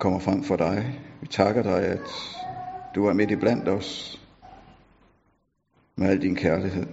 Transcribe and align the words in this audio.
kommer 0.00 0.18
frem 0.18 0.42
for 0.42 0.56
dig. 0.56 1.00
Vi 1.20 1.26
takker 1.26 1.62
dig, 1.62 1.82
at 1.82 2.08
du 2.94 3.06
er 3.06 3.12
midt 3.12 3.30
i 3.30 3.36
blandt 3.36 3.68
os 3.68 4.20
med 5.96 6.08
al 6.08 6.22
din 6.22 6.36
kærlighed. 6.36 6.86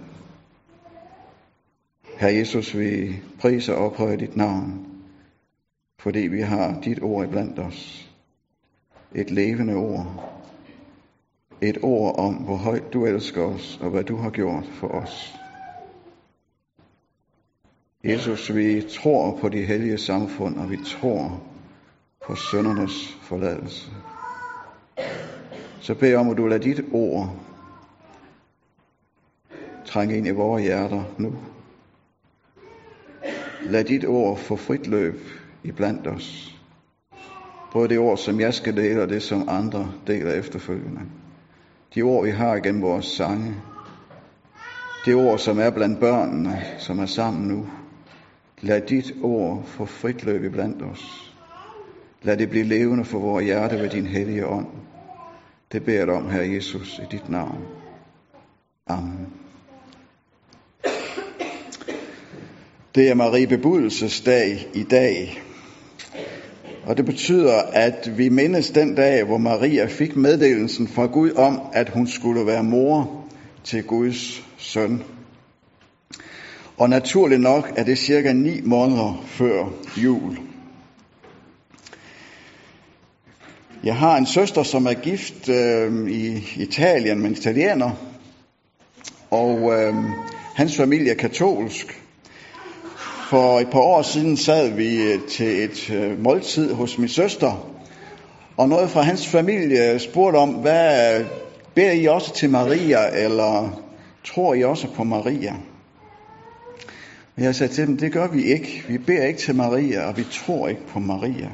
Herre 2.18 2.34
Jesus, 2.34 2.78
vi 2.78 3.16
priser 3.40 3.74
og 3.74 3.86
ophøjer 3.86 4.16
dit 4.16 4.36
navn, 4.36 4.86
fordi 6.00 6.18
vi 6.18 6.40
har 6.40 6.80
dit 6.80 7.02
ord 7.02 7.24
i 7.24 7.30
blandt 7.30 7.58
os. 7.58 8.10
Et 9.14 9.30
levende 9.30 9.74
ord. 9.74 10.34
Et 11.60 11.78
ord 11.82 12.18
om, 12.18 12.34
hvor 12.34 12.56
højt 12.56 12.92
du 12.92 13.06
elsker 13.06 13.42
os, 13.42 13.78
og 13.82 13.90
hvad 13.90 14.04
du 14.04 14.16
har 14.16 14.30
gjort 14.30 14.66
for 14.66 14.88
os. 14.88 15.34
Jesus, 18.04 18.54
vi 18.54 18.82
tror 18.82 19.38
på 19.40 19.48
de 19.48 19.64
hellige 19.64 19.98
samfund, 19.98 20.56
og 20.56 20.70
vi 20.70 20.76
tror 20.86 21.42
på 22.28 22.34
søndernes 22.34 23.18
forladelse. 23.22 23.90
Så 25.80 25.94
bed 25.94 26.14
om, 26.14 26.30
at 26.30 26.36
du 26.36 26.46
lader 26.46 26.62
dit 26.62 26.84
ord 26.92 27.36
trænge 29.84 30.16
ind 30.16 30.26
i 30.26 30.30
vores 30.30 30.62
hjerter 30.62 31.02
nu. 31.18 31.34
Lad 33.62 33.84
dit 33.84 34.04
ord 34.04 34.38
få 34.38 34.56
frit 34.56 34.86
løb 34.86 35.20
i 35.62 35.72
blandt 35.72 36.06
os. 36.06 36.54
Både 37.72 37.88
det 37.88 37.98
ord, 37.98 38.18
som 38.18 38.40
jeg 38.40 38.54
skal 38.54 38.76
dele, 38.76 39.02
og 39.02 39.08
det, 39.08 39.22
som 39.22 39.48
andre 39.48 39.92
deler 40.06 40.32
efterfølgende. 40.32 41.00
De 41.94 42.02
ord, 42.02 42.24
vi 42.24 42.30
har 42.30 42.58
gennem 42.58 42.82
vores 42.82 43.06
sange. 43.06 43.54
Det 45.04 45.14
ord, 45.14 45.38
som 45.38 45.58
er 45.58 45.70
blandt 45.70 46.00
børnene, 46.00 46.62
som 46.78 46.98
er 46.98 47.06
sammen 47.06 47.48
nu. 47.48 47.66
Lad 48.60 48.80
dit 48.80 49.12
ord 49.22 49.64
få 49.64 49.84
frit 49.84 50.24
løb 50.24 50.44
i 50.44 50.48
blandt 50.48 50.82
os. 50.82 51.28
Lad 52.22 52.36
det 52.36 52.50
blive 52.50 52.64
levende 52.64 53.04
for 53.04 53.18
vores 53.18 53.44
hjerte 53.44 53.78
ved 53.78 53.90
din 53.90 54.06
hellige 54.06 54.46
ånd. 54.46 54.66
Det 55.72 55.84
beder 55.84 55.98
jeg 55.98 56.08
om, 56.08 56.30
Herre 56.30 56.52
Jesus, 56.54 56.98
i 56.98 57.06
dit 57.16 57.28
navn. 57.28 57.58
Amen. 58.86 59.26
Det 62.94 63.08
er 63.08 63.14
Marie 63.14 63.46
Bebudelsesdag 63.46 64.68
i 64.74 64.82
dag. 64.82 65.42
Og 66.84 66.96
det 66.96 67.04
betyder, 67.04 67.62
at 67.72 68.12
vi 68.16 68.28
mindes 68.28 68.70
den 68.70 68.94
dag, 68.94 69.24
hvor 69.24 69.38
Maria 69.38 69.86
fik 69.86 70.16
meddelelsen 70.16 70.88
fra 70.88 71.06
Gud 71.06 71.30
om, 71.30 71.60
at 71.72 71.88
hun 71.88 72.06
skulle 72.06 72.46
være 72.46 72.64
mor 72.64 73.24
til 73.64 73.82
Guds 73.82 74.46
søn. 74.56 75.02
Og 76.76 76.90
naturligt 76.90 77.40
nok 77.40 77.72
er 77.76 77.84
det 77.84 77.98
cirka 77.98 78.32
ni 78.32 78.60
måneder 78.64 79.24
før 79.26 79.64
jul. 79.96 80.38
Jeg 83.84 83.96
har 83.96 84.16
en 84.16 84.26
søster, 84.26 84.62
som 84.62 84.86
er 84.86 84.94
gift 84.94 85.48
øh, 85.48 86.10
i 86.10 86.44
Italien 86.56 87.20
med 87.20 87.28
en 87.28 87.36
italiener, 87.36 87.90
og 89.30 89.72
øh, 89.72 89.94
hans 90.54 90.76
familie 90.76 91.10
er 91.10 91.14
katolsk. 91.14 92.02
For 93.30 93.60
et 93.60 93.70
par 93.70 93.80
år 93.80 94.02
siden 94.02 94.36
sad 94.36 94.70
vi 94.70 95.02
øh, 95.02 95.20
til 95.28 95.64
et 95.64 95.90
øh, 95.90 96.22
måltid 96.22 96.72
hos 96.72 96.98
min 96.98 97.08
søster, 97.08 97.70
og 98.56 98.68
noget 98.68 98.90
fra 98.90 99.02
hans 99.02 99.26
familie 99.26 99.98
spurgte 99.98 100.36
om, 100.36 100.48
hvad 100.48 101.24
beder 101.74 101.92
I 101.92 102.06
også 102.06 102.34
til 102.34 102.50
Maria, 102.50 103.24
eller 103.24 103.82
tror 104.24 104.54
I 104.54 104.64
også 104.64 104.88
på 104.94 105.04
Maria? 105.04 105.54
Og 107.36 107.42
jeg 107.42 107.54
sagde 107.54 107.72
til 107.72 107.86
dem, 107.86 107.96
det 107.96 108.12
gør 108.12 108.28
vi 108.28 108.42
ikke. 108.42 108.84
Vi 108.88 108.98
beder 108.98 109.26
ikke 109.26 109.40
til 109.40 109.54
Maria, 109.54 110.08
og 110.08 110.16
vi 110.16 110.24
tror 110.32 110.68
ikke 110.68 110.86
på 110.86 110.98
Maria. 110.98 111.48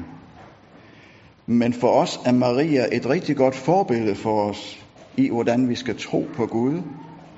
Men 1.47 1.73
for 1.73 1.87
os 1.87 2.19
er 2.25 2.31
Maria 2.31 2.87
et 2.91 3.09
rigtig 3.09 3.35
godt 3.35 3.55
forbillede 3.55 4.15
for 4.15 4.49
os 4.49 4.85
i, 5.17 5.29
hvordan 5.29 5.69
vi 5.69 5.75
skal 5.75 5.97
tro 5.97 6.27
på 6.35 6.45
Gud 6.45 6.81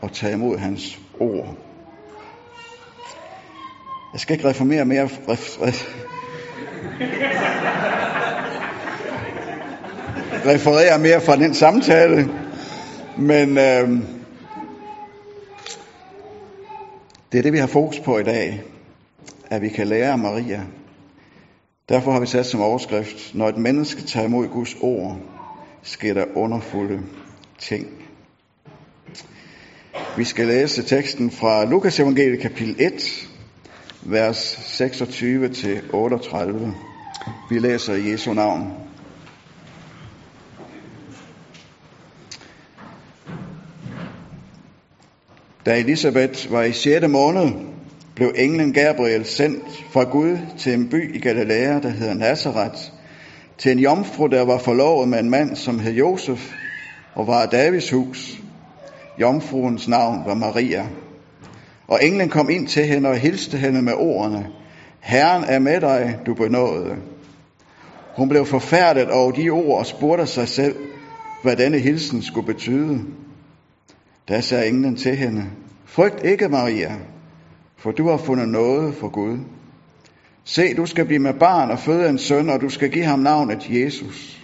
og 0.02 0.12
tage 0.12 0.34
imod 0.34 0.58
hans 0.58 1.00
ord. 1.20 1.58
Jeg 4.14 4.20
skal 4.20 4.34
ikke 4.34 4.50
reformere 4.50 4.86
mere. 4.86 5.04
Ref, 5.04 5.62
ref, 5.62 5.88
referere 10.46 11.00
mere 11.00 11.22
fra 11.22 11.36
den 11.36 11.54
samtale, 11.54 12.30
men 13.18 13.58
øh, 13.58 13.90
det 17.32 17.38
er 17.38 17.42
det, 17.42 17.54
vi 17.54 17.58
har 17.58 17.68
fokus 17.68 18.00
på 18.00 18.18
i 18.18 18.24
dag, 18.24 18.62
at 19.50 19.62
vi 19.62 19.70
kan 19.70 19.88
lære 19.88 20.12
af 20.12 20.18
Maria. 20.18 20.62
Derfor 21.90 22.12
har 22.12 22.20
vi 22.20 22.26
sat 22.26 22.46
som 22.46 22.62
overskrift, 22.62 23.36
når 23.36 23.50
et 23.50 23.58
menneske 23.58 24.02
tager 24.02 24.26
imod 24.26 24.48
Guds 24.48 24.76
ord, 24.82 25.18
sker 25.84 26.14
der 26.14 26.26
underfulde 26.36 27.02
ting. 27.60 27.88
Vi 30.18 30.24
skal 30.24 30.48
læse 30.48 30.84
teksten 30.84 31.32
fra 31.32 31.66
Lukas 31.66 32.00
evangeliet 32.00 32.40
kapitel 32.42 32.76
1, 32.80 33.30
vers 34.02 34.60
26 34.64 35.50
til 35.50 35.82
38. 35.94 36.74
Vi 37.50 37.60
læser 37.60 37.94
i 37.94 38.12
Jesu 38.12 38.34
navn. 38.34 38.74
Da 45.66 45.80
Elisabeth 45.80 46.52
var 46.52 46.64
i 46.64 46.72
6. 46.72 47.08
måned, 47.08 47.77
blev 48.18 48.34
englen 48.36 48.74
Gabriel 48.74 49.26
sendt 49.26 49.86
fra 49.90 50.04
Gud 50.04 50.38
til 50.58 50.74
en 50.74 50.90
by 50.90 51.16
i 51.16 51.20
Galilea, 51.20 51.80
der 51.80 51.90
hedder 51.90 52.14
Nazareth, 52.14 52.82
til 53.58 53.72
en 53.72 53.80
jomfru, 53.80 54.28
der 54.28 54.42
var 54.42 54.58
forlovet 54.58 55.10
med 55.10 55.20
en 55.20 55.30
mand, 55.30 55.56
som 55.56 55.80
hed 55.80 55.94
Josef, 55.94 56.54
og 57.16 57.28
var 57.28 57.42
af 57.42 57.50
Davids 57.50 57.92
hus. 57.92 58.40
Jomfruens 59.22 59.88
navn 59.88 60.26
var 60.26 60.34
Maria. 60.34 60.88
Og 61.88 62.00
englen 62.04 62.30
kom 62.30 62.50
ind 62.50 62.68
til 62.68 62.86
hende 62.86 63.10
og 63.10 63.18
hilste 63.18 63.58
hende 63.58 63.82
med 63.82 63.94
ordene, 63.94 64.48
Herren 65.00 65.44
er 65.44 65.60
med 65.60 65.82
dig, 65.82 66.20
du 66.26 66.34
benåede. 66.34 66.96
Hun 68.16 68.30
blev 68.30 68.46
forfærdet 68.46 69.10
over 69.10 69.32
de 69.32 69.50
ord 69.50 69.80
og 69.80 69.86
spurgte 69.86 70.28
sig 70.28 70.48
selv, 70.48 70.76
hvad 71.42 71.56
denne 71.56 71.80
hilsen 71.80 72.22
skulle 72.22 72.54
betyde. 72.54 73.00
Da 74.30 74.42
sagde 74.42 74.68
englen 74.68 74.96
til 74.96 75.16
hende, 75.16 75.46
Frygt 75.86 76.26
ikke, 76.26 76.50
Maria, 76.50 76.96
for 77.78 77.92
du 77.92 78.10
har 78.10 78.18
fundet 78.18 78.50
noget 78.50 78.96
for 78.96 79.10
Gud. 79.10 79.38
Se, 80.44 80.74
du 80.74 80.86
skal 80.86 81.06
blive 81.06 81.20
med 81.20 81.34
barn 81.34 81.72
og 81.72 81.80
føde 81.80 82.10
en 82.10 82.18
søn, 82.18 82.50
og 82.50 82.62
du 82.62 82.70
skal 82.70 82.90
give 82.90 83.06
ham 83.06 83.20
navnet 83.20 83.70
Jesus. 83.70 84.38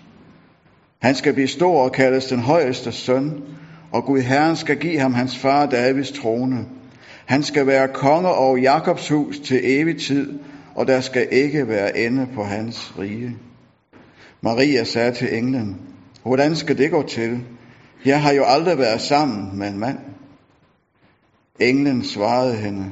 Han 1.02 1.16
skal 1.16 1.34
blive 1.34 1.48
stor 1.48 1.84
og 1.84 1.92
kaldes 1.92 2.26
den 2.26 2.40
højeste 2.40 2.92
søn, 2.92 3.44
og 3.92 4.04
Gud 4.04 4.20
Herren 4.20 4.56
skal 4.56 4.78
give 4.78 5.00
ham 5.00 5.14
hans 5.14 5.38
far 5.38 5.66
Davids 5.66 6.12
trone. 6.12 6.66
Han 7.26 7.44
skal 7.44 7.68
være 7.68 7.88
konge 7.88 8.30
over 8.30 8.58
Jakobs 8.58 9.10
hus 9.10 9.40
til 9.40 9.60
evig 9.64 10.02
tid, 10.02 10.40
og 10.76 10.88
der 10.88 11.02
skal 11.02 11.28
ikke 11.32 11.68
være 11.68 11.98
ende 11.98 12.28
på 12.36 12.44
hans 12.44 13.00
rige. 13.00 13.38
Maria 14.42 14.84
sagde 14.84 15.12
til 15.12 15.38
englen, 15.38 15.82
hvordan 16.24 16.56
skal 16.56 16.78
det 16.78 16.92
gå 16.92 17.04
til? 17.08 17.40
Jeg 18.06 18.22
har 18.22 18.34
jo 18.34 18.44
aldrig 18.44 18.78
været 18.78 19.02
sammen 19.02 19.60
med 19.60 19.68
en 19.68 19.80
mand. 19.80 19.98
Englen 21.60 22.04
svarede 22.04 22.56
hende, 22.56 22.86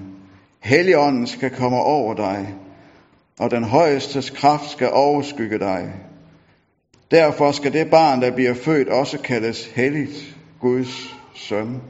Helligånden 0.62 1.28
skal 1.28 1.50
komme 1.50 1.78
over 1.78 2.14
dig, 2.14 2.56
og 3.40 3.52
den 3.52 3.64
højestes 3.64 4.30
kraft 4.30 4.70
skal 4.70 4.90
overskygge 4.92 5.60
dig. 5.60 5.94
Derfor 7.12 7.52
skal 7.52 7.74
det 7.74 7.90
barn, 7.90 8.22
der 8.22 8.32
bliver 8.32 8.54
født, 8.54 8.90
også 8.90 9.18
kaldes 9.18 9.66
helligt 9.66 10.38
Guds 10.60 11.16
søn. 11.36 11.82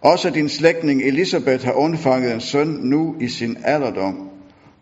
Også 0.00 0.30
din 0.30 0.48
slægtning 0.48 1.02
Elisabeth 1.02 1.64
har 1.64 1.72
undfanget 1.72 2.34
en 2.34 2.40
søn 2.40 2.68
nu 2.68 3.16
i 3.20 3.28
sin 3.28 3.56
alderdom. 3.64 4.30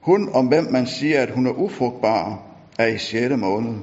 Hun, 0.01 0.29
om 0.29 0.47
hvem 0.47 0.65
man 0.71 0.87
siger, 0.87 1.23
at 1.23 1.31
hun 1.31 1.47
er 1.47 1.53
ufrugtbar, 1.53 2.43
er 2.79 2.87
i 2.87 2.99
6. 2.99 3.37
måned. 3.37 3.75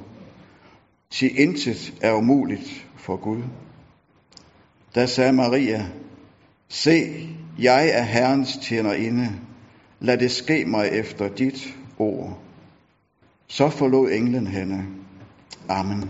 Sig 1.10 1.40
intet 1.40 1.94
er 2.02 2.14
umuligt 2.14 2.88
for 2.96 3.16
Gud. 3.16 3.42
Da 4.96 5.06
sagde 5.06 5.34
Maria, 5.34 5.86
Se, 6.70 7.28
jeg 7.60 7.90
er 7.90 8.02
Herrens 8.04 8.58
tjenerinde. 8.58 9.30
Lad 10.00 10.18
det 10.18 10.32
ske 10.32 10.66
mig 10.66 10.90
efter 10.90 11.30
dit 11.30 11.76
ord. 12.00 12.40
Så 13.48 13.70
forlod 13.70 14.12
englen 14.12 14.48
hende. 14.48 14.84
Amen. 15.70 16.10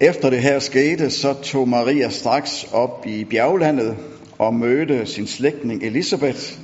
Efter 0.00 0.30
det 0.30 0.42
her 0.42 0.58
skete, 0.58 1.10
så 1.10 1.34
tog 1.42 1.68
Maria 1.68 2.08
straks 2.08 2.64
op 2.72 3.06
i 3.06 3.24
bjerglandet 3.24 3.96
og 4.38 4.54
mødte 4.54 5.06
sin 5.06 5.26
slægtning 5.26 5.82
Elisabeth, 5.82 6.58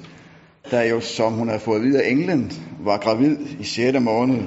der 0.70 0.82
jo, 0.82 1.00
som 1.00 1.32
hun 1.32 1.48
havde 1.48 1.60
fået 1.60 1.76
at 1.76 1.84
vide 1.84 2.02
af 2.02 2.10
England, 2.10 2.50
var 2.80 2.98
gravid 2.98 3.36
i 3.60 3.64
6. 3.64 4.00
måned 4.00 4.42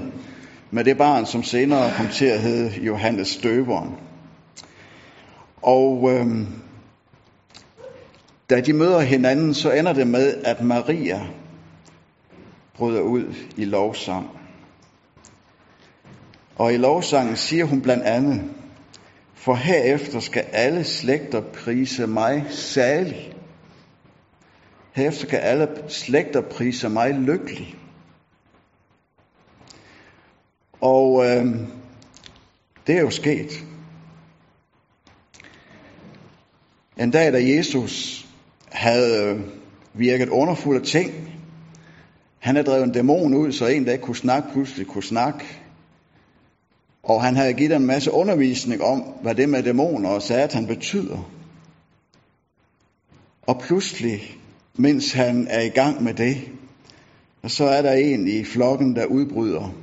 med 0.71 0.83
det 0.83 0.97
barn, 0.97 1.25
som 1.25 1.43
senere 1.43 1.91
kom 1.97 2.07
til 2.07 2.25
at 2.25 2.39
hedde 2.39 2.81
Johannes 2.81 3.37
Døberen. 3.37 3.95
Og 5.61 6.11
øhm, 6.11 6.47
da 8.49 8.61
de 8.61 8.73
møder 8.73 8.99
hinanden, 8.99 9.53
så 9.53 9.71
ender 9.71 9.93
det 9.93 10.07
med, 10.07 10.33
at 10.43 10.63
Maria 10.63 11.21
bryder 12.73 13.01
ud 13.01 13.33
i 13.57 13.65
lovsang. 13.65 14.29
Og 16.55 16.73
i 16.73 16.77
lovsangen 16.77 17.35
siger 17.35 17.65
hun 17.65 17.81
blandt 17.81 18.03
andet, 18.03 18.41
for 19.35 19.53
herefter 19.55 20.19
skal 20.19 20.45
alle 20.51 20.83
slægter 20.83 21.41
prise 21.41 22.07
mig 22.07 22.45
salig. 22.49 23.33
Herefter 24.95 25.27
skal 25.27 25.37
alle 25.39 25.67
slægter 25.87 26.41
prise 26.41 26.89
mig 26.89 27.13
lykkelig. 27.13 27.75
Og 30.81 31.25
øh, 31.25 31.45
det 32.87 32.97
er 32.97 33.01
jo 33.01 33.09
sket. 33.09 33.65
En 36.97 37.11
dag, 37.11 37.33
da 37.33 37.45
Jesus 37.45 38.25
havde 38.69 39.23
øh, 39.23 39.41
virket 39.93 40.29
underfulde 40.29 40.85
ting, 40.85 41.11
han 42.39 42.55
havde 42.55 42.67
drevet 42.67 42.83
en 42.83 42.91
dæmon 42.91 43.33
ud, 43.33 43.51
så 43.51 43.67
en, 43.67 43.85
der 43.85 43.91
ikke 43.91 44.03
kunne 44.03 44.15
snakke, 44.15 44.51
pludselig 44.51 44.87
kunne 44.87 45.03
snakke. 45.03 45.45
Og 47.03 47.23
han 47.23 47.35
havde 47.35 47.53
givet 47.53 47.75
en 47.75 47.85
masse 47.85 48.11
undervisning 48.11 48.81
om, 48.81 48.99
hvad 48.99 49.35
det 49.35 49.49
med 49.49 49.63
dæmoner 49.63 50.09
og 50.09 50.21
satan 50.21 50.67
betyder. 50.67 51.31
Og 53.41 53.59
pludselig, 53.59 54.37
mens 54.75 55.13
han 55.13 55.47
er 55.49 55.61
i 55.61 55.69
gang 55.69 56.03
med 56.03 56.13
det, 56.13 56.37
så 57.47 57.65
er 57.65 57.81
der 57.81 57.93
en 57.93 58.27
i 58.27 58.43
flokken, 58.43 58.95
der 58.95 59.05
udbryder. 59.05 59.73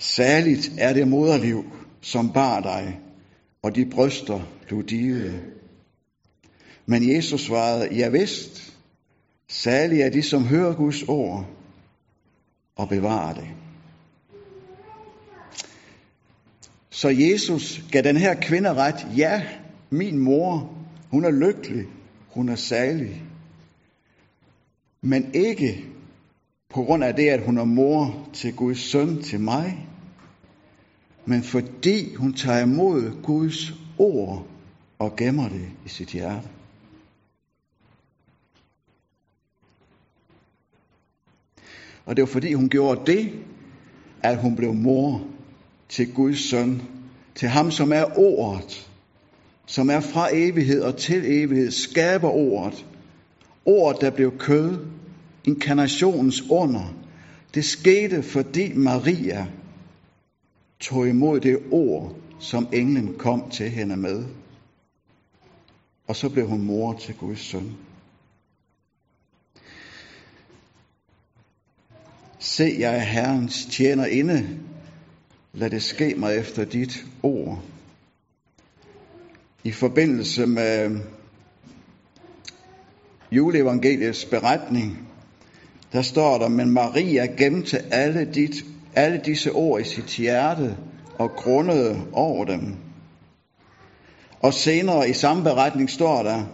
Særligt 0.00 0.72
er 0.78 0.92
det 0.92 1.08
moderliv, 1.08 1.64
som 2.00 2.32
bar 2.32 2.60
dig, 2.60 3.00
og 3.62 3.76
de 3.76 3.86
bryster, 3.86 4.40
du 4.70 4.80
divede. 4.80 5.40
Men 6.86 7.14
Jesus 7.14 7.40
svarede, 7.40 7.94
ja 7.94 8.08
vist, 8.08 8.78
særligt 9.48 10.02
er 10.02 10.10
de, 10.10 10.22
som 10.22 10.44
hører 10.44 10.74
Guds 10.74 11.02
ord 11.02 11.46
og 12.76 12.88
bevarer 12.88 13.34
det. 13.34 13.48
Så 16.90 17.08
Jesus 17.08 17.82
gav 17.92 18.02
den 18.02 18.16
her 18.16 18.34
kvinde 18.34 18.74
ret, 18.74 19.06
ja, 19.16 19.46
min 19.90 20.18
mor, 20.18 20.74
hun 21.10 21.24
er 21.24 21.30
lykkelig, 21.30 21.86
hun 22.28 22.48
er 22.48 22.56
særlig. 22.56 23.22
Men 25.02 25.34
ikke 25.34 25.84
på 26.68 26.82
grund 26.82 27.04
af 27.04 27.14
det, 27.14 27.28
at 27.28 27.44
hun 27.44 27.58
er 27.58 27.64
mor 27.64 28.28
til 28.32 28.56
Guds 28.56 28.90
søn, 28.90 29.22
til 29.22 29.40
mig, 29.40 29.86
men 31.30 31.42
fordi 31.42 32.14
hun 32.14 32.32
tager 32.34 32.60
imod 32.60 33.22
Guds 33.22 33.74
ord 33.98 34.46
og 34.98 35.16
gemmer 35.16 35.48
det 35.48 35.68
i 35.86 35.88
sit 35.88 36.08
hjerte. 36.08 36.48
Og 42.06 42.16
det 42.16 42.22
var 42.22 42.26
fordi 42.26 42.52
hun 42.52 42.68
gjorde 42.68 43.12
det, 43.12 43.32
at 44.22 44.40
hun 44.40 44.56
blev 44.56 44.74
mor 44.74 45.26
til 45.88 46.14
Guds 46.14 46.50
søn, 46.50 46.82
til 47.34 47.48
ham 47.48 47.70
som 47.70 47.92
er 47.92 48.18
ordet, 48.18 48.90
som 49.66 49.90
er 49.90 50.00
fra 50.00 50.28
evighed 50.32 50.82
og 50.82 50.96
til 50.96 51.42
evighed, 51.42 51.70
skaber 51.70 52.30
ordet. 52.30 52.86
Ordet, 53.64 54.00
der 54.00 54.10
blev 54.10 54.38
kød, 54.38 54.86
inkarnationens 55.44 56.42
under. 56.50 56.94
Det 57.54 57.64
skete, 57.64 58.22
fordi 58.22 58.72
Maria 58.74 59.46
tog 60.80 61.08
imod 61.08 61.40
det 61.40 61.58
ord, 61.70 62.16
som 62.38 62.68
englen 62.72 63.14
kom 63.18 63.50
til 63.50 63.70
hende 63.70 63.96
med. 63.96 64.24
Og 66.06 66.16
så 66.16 66.28
blev 66.28 66.46
hun 66.46 66.62
mor 66.62 66.92
til 66.92 67.14
Guds 67.14 67.40
søn. 67.40 67.76
Se, 72.38 72.76
jeg 72.78 72.96
er 72.96 72.98
Herrens 72.98 73.66
tjener 73.70 74.06
inde. 74.06 74.60
Lad 75.52 75.70
det 75.70 75.82
ske 75.82 76.14
mig 76.14 76.36
efter 76.36 76.64
dit 76.64 77.06
ord. 77.22 77.62
I 79.64 79.72
forbindelse 79.72 80.46
med 80.46 81.00
juleevangeliets 83.32 84.24
beretning, 84.24 85.08
der 85.92 86.02
står 86.02 86.38
der, 86.38 86.48
men 86.48 86.70
Maria 86.70 87.26
gemte 87.26 87.78
alle, 87.78 88.24
dit, 88.34 88.54
alle 88.94 89.20
disse 89.24 89.52
ord 89.52 89.80
i 89.80 89.84
sit 89.84 90.16
hjerte 90.16 90.76
og 91.18 91.30
grundede 91.30 92.02
over 92.12 92.44
dem. 92.44 92.76
Og 94.40 94.54
senere 94.54 95.08
i 95.08 95.12
samme 95.12 95.42
beretning 95.42 95.90
står 95.90 96.22
der, 96.22 96.44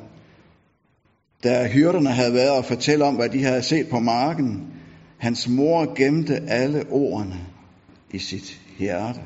da 1.45 1.69
hyrderne 1.69 2.11
havde 2.11 2.35
været 2.35 2.51
og 2.51 2.65
fortælle 2.65 3.05
om, 3.05 3.15
hvad 3.15 3.29
de 3.29 3.43
havde 3.45 3.63
set 3.63 3.89
på 3.89 3.99
marken, 4.01 4.73
hans 5.19 5.49
mor 5.49 5.95
gemte 5.95 6.37
alle 6.49 6.85
ordene 6.91 7.47
i 8.11 8.19
sit 8.19 8.61
hjerte. 8.79 9.21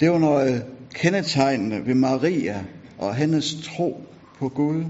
Det 0.00 0.10
var 0.10 0.18
noget 0.18 0.66
kendetegnende 0.94 1.86
ved 1.86 1.94
Maria 1.94 2.64
og 2.98 3.14
hendes 3.14 3.54
tro 3.64 4.00
på 4.38 4.48
Gud, 4.48 4.84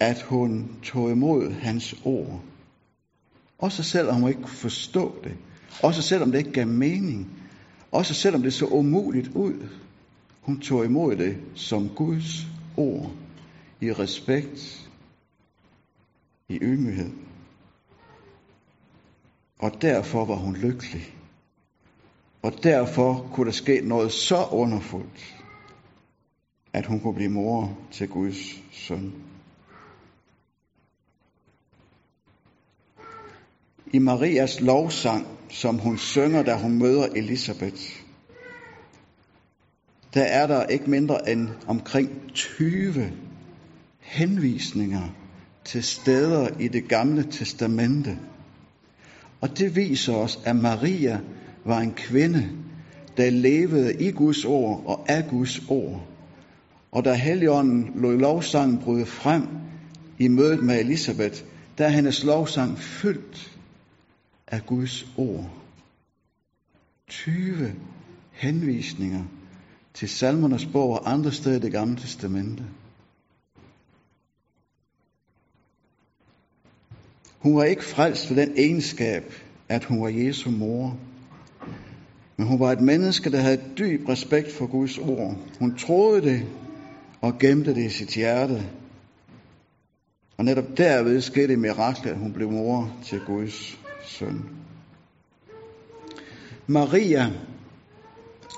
at 0.00 0.22
hun 0.22 0.70
tog 0.82 1.10
imod 1.10 1.52
hans 1.52 1.94
ord. 2.04 2.40
Også 3.64 3.82
selvom 3.82 4.20
hun 4.20 4.28
ikke 4.28 4.42
kunne 4.42 4.56
forstå 4.56 5.14
det. 5.24 5.36
Også 5.82 6.02
selvom 6.02 6.30
det 6.30 6.38
ikke 6.38 6.52
gav 6.52 6.66
mening. 6.66 7.42
Også 7.92 8.14
selvom 8.14 8.42
det 8.42 8.52
så 8.52 8.66
umuligt 8.66 9.28
ud. 9.28 9.68
Hun 10.40 10.60
tog 10.60 10.84
imod 10.84 11.16
det 11.16 11.36
som 11.54 11.88
Guds 11.88 12.46
ord 12.76 13.10
i 13.80 13.92
respekt, 13.92 14.88
i 16.48 16.58
ydmyghed. 16.62 17.10
Og 19.58 19.82
derfor 19.82 20.24
var 20.24 20.36
hun 20.36 20.56
lykkelig. 20.56 21.14
Og 22.42 22.52
derfor 22.62 23.30
kunne 23.32 23.46
der 23.46 23.52
ske 23.52 23.80
noget 23.84 24.12
så 24.12 24.44
underfuldt, 24.52 25.34
at 26.72 26.86
hun 26.86 27.00
kunne 27.00 27.14
blive 27.14 27.30
mor 27.30 27.78
til 27.90 28.08
Guds 28.08 28.62
søn. 28.72 29.12
I 33.94 33.98
Marias 33.98 34.60
lovsang, 34.60 35.26
som 35.50 35.78
hun 35.78 35.98
synger, 35.98 36.42
da 36.42 36.56
hun 36.56 36.78
møder 36.78 37.06
Elisabeth, 37.16 37.82
der 40.14 40.22
er 40.22 40.46
der 40.46 40.66
ikke 40.66 40.90
mindre 40.90 41.30
end 41.30 41.48
omkring 41.66 42.10
20 42.34 43.12
henvisninger 44.00 45.08
til 45.64 45.82
steder 45.82 46.48
i 46.60 46.68
det 46.68 46.88
gamle 46.88 47.26
testamente. 47.30 48.18
Og 49.40 49.58
det 49.58 49.76
viser 49.76 50.14
os, 50.14 50.38
at 50.44 50.56
Maria 50.56 51.20
var 51.64 51.80
en 51.80 51.92
kvinde, 51.92 52.48
der 53.16 53.30
levede 53.30 53.94
i 53.94 54.10
Guds 54.10 54.44
ord 54.44 54.82
og 54.86 55.04
af 55.08 55.28
Guds 55.30 55.62
ord. 55.68 56.06
Og 56.92 57.04
da 57.04 57.14
Helligånden 57.14 57.92
lod 57.94 58.18
lovsangen 58.18 58.78
bryde 58.78 59.06
frem 59.06 59.42
i 60.18 60.28
mødet 60.28 60.62
med 60.62 60.80
Elisabeth, 60.80 61.42
der 61.78 61.84
er 61.84 61.90
hendes 61.90 62.24
lovsang 62.24 62.78
fyldt 62.78 63.53
af 64.46 64.66
Guds 64.66 65.06
ord. 65.16 65.50
20 67.08 67.74
henvisninger 68.32 69.24
til 69.94 70.08
salmernes 70.08 70.66
bog 70.66 70.90
og 70.90 71.12
andre 71.12 71.32
steder 71.32 71.56
i 71.56 71.60
det 71.60 71.72
gamle 71.72 71.96
testamente. 71.96 72.64
Hun 77.38 77.56
var 77.56 77.64
ikke 77.64 77.84
frelst 77.84 78.30
ved 78.30 78.46
den 78.46 78.54
egenskab, 78.56 79.32
at 79.68 79.84
hun 79.84 80.02
var 80.02 80.08
Jesu 80.08 80.50
mor. 80.50 80.98
Men 82.36 82.46
hun 82.46 82.60
var 82.60 82.72
et 82.72 82.80
menneske, 82.80 83.30
der 83.30 83.40
havde 83.40 83.60
dyb 83.78 84.08
respekt 84.08 84.52
for 84.52 84.66
Guds 84.66 84.98
ord. 84.98 85.36
Hun 85.58 85.76
troede 85.76 86.22
det 86.22 86.46
og 87.20 87.38
gemte 87.38 87.74
det 87.74 87.84
i 87.84 87.90
sit 87.90 88.14
hjerte. 88.14 88.70
Og 90.36 90.44
netop 90.44 90.76
derved 90.76 91.20
skete 91.20 91.48
det 91.48 91.58
mirakel, 91.58 92.08
at 92.08 92.18
hun 92.18 92.32
blev 92.32 92.50
mor 92.50 92.96
til 93.04 93.20
Guds 93.26 93.83
søn. 94.06 94.44
Maria 96.66 97.32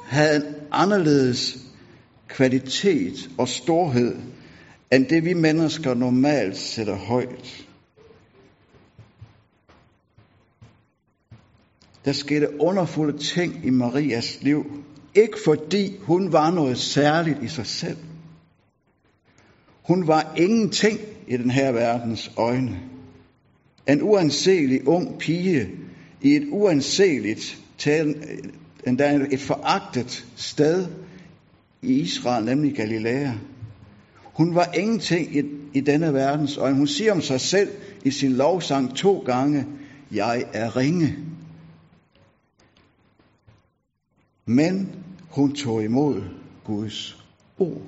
havde 0.04 0.36
en 0.36 0.54
anderledes 0.72 1.58
kvalitet 2.28 3.30
og 3.38 3.48
storhed, 3.48 4.16
end 4.92 5.06
det 5.06 5.24
vi 5.24 5.34
mennesker 5.34 5.94
normalt 5.94 6.56
sætter 6.56 6.96
højt. 6.96 7.66
Der 12.04 12.12
skete 12.12 12.60
underfulde 12.60 13.18
ting 13.18 13.66
i 13.66 13.70
Marias 13.70 14.38
liv. 14.42 14.84
Ikke 15.14 15.38
fordi 15.44 15.98
hun 16.02 16.32
var 16.32 16.50
noget 16.50 16.78
særligt 16.78 17.42
i 17.42 17.48
sig 17.48 17.66
selv. 17.66 17.98
Hun 19.82 20.06
var 20.06 20.34
ingenting 20.36 21.00
i 21.28 21.36
den 21.36 21.50
her 21.50 21.72
verdens 21.72 22.32
øjne. 22.36 22.80
En 23.88 24.02
uanselig 24.02 24.88
ung 24.88 25.18
pige 25.18 25.70
i 26.22 26.36
et 26.36 26.48
uanseligt, 26.50 27.58
endda 28.86 29.26
et 29.30 29.40
foragtet 29.40 30.26
sted 30.36 30.86
i 31.82 32.00
Israel, 32.00 32.44
nemlig 32.44 32.74
Galilea. 32.74 33.32
Hun 34.24 34.54
var 34.54 34.72
ingenting 34.72 35.36
i, 35.36 35.42
i 35.74 35.80
denne 35.80 36.14
verdens 36.14 36.56
øjne. 36.56 36.76
Hun 36.76 36.86
siger 36.86 37.12
om 37.12 37.20
sig 37.20 37.40
selv 37.40 37.68
i 38.04 38.10
sin 38.10 38.32
lovsang 38.32 38.96
to 38.96 39.18
gange, 39.18 39.66
jeg 40.12 40.44
er 40.52 40.76
ringe. 40.76 41.16
Men 44.46 44.90
hun 45.30 45.54
tog 45.54 45.84
imod 45.84 46.22
Guds 46.64 47.24
ord. 47.58 47.82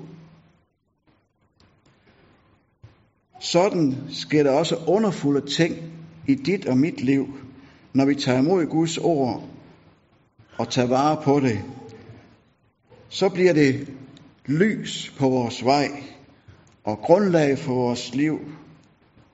Sådan 3.39 3.95
sker 4.09 4.43
der 4.43 4.51
også 4.51 4.75
underfulde 4.87 5.49
ting 5.49 5.75
i 6.27 6.35
dit 6.35 6.65
og 6.65 6.77
mit 6.77 7.01
liv, 7.01 7.27
når 7.93 8.05
vi 8.05 8.15
tager 8.15 8.39
imod 8.39 8.65
Guds 8.65 8.97
ord 8.97 9.43
og 10.57 10.69
tager 10.69 10.87
vare 10.87 11.21
på 11.23 11.39
det. 11.39 11.59
Så 13.09 13.29
bliver 13.29 13.53
det 13.53 13.93
lys 14.45 15.13
på 15.17 15.29
vores 15.29 15.65
vej 15.65 16.03
og 16.83 16.97
grundlag 16.97 17.57
for 17.57 17.73
vores 17.73 18.15
liv 18.15 18.39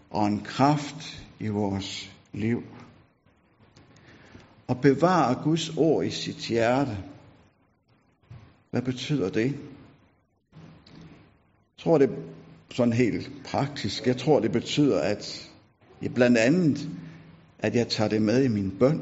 og 0.09 0.27
en 0.27 0.43
kraft 0.43 1.25
i 1.39 1.47
vores 1.47 2.11
liv. 2.33 2.63
Og 4.67 4.81
bevare 4.81 5.43
Guds 5.43 5.77
ord 5.77 6.05
i 6.05 6.09
sit 6.09 6.35
hjerte. 6.35 6.97
Hvad 8.71 8.81
betyder 8.81 9.29
det? 9.29 9.45
Jeg 9.45 9.53
tror, 11.77 11.97
det 11.97 12.09
sådan 12.71 12.93
helt 12.93 13.31
praktisk. 13.45 14.07
Jeg 14.07 14.17
tror, 14.17 14.39
det 14.39 14.51
betyder, 14.51 15.01
at 15.01 15.51
jeg 16.01 16.13
blandt 16.13 16.37
andet, 16.37 16.89
at 17.59 17.75
jeg 17.75 17.87
tager 17.87 18.09
det 18.09 18.21
med 18.21 18.43
i 18.43 18.47
min 18.47 18.71
bøn 18.79 19.01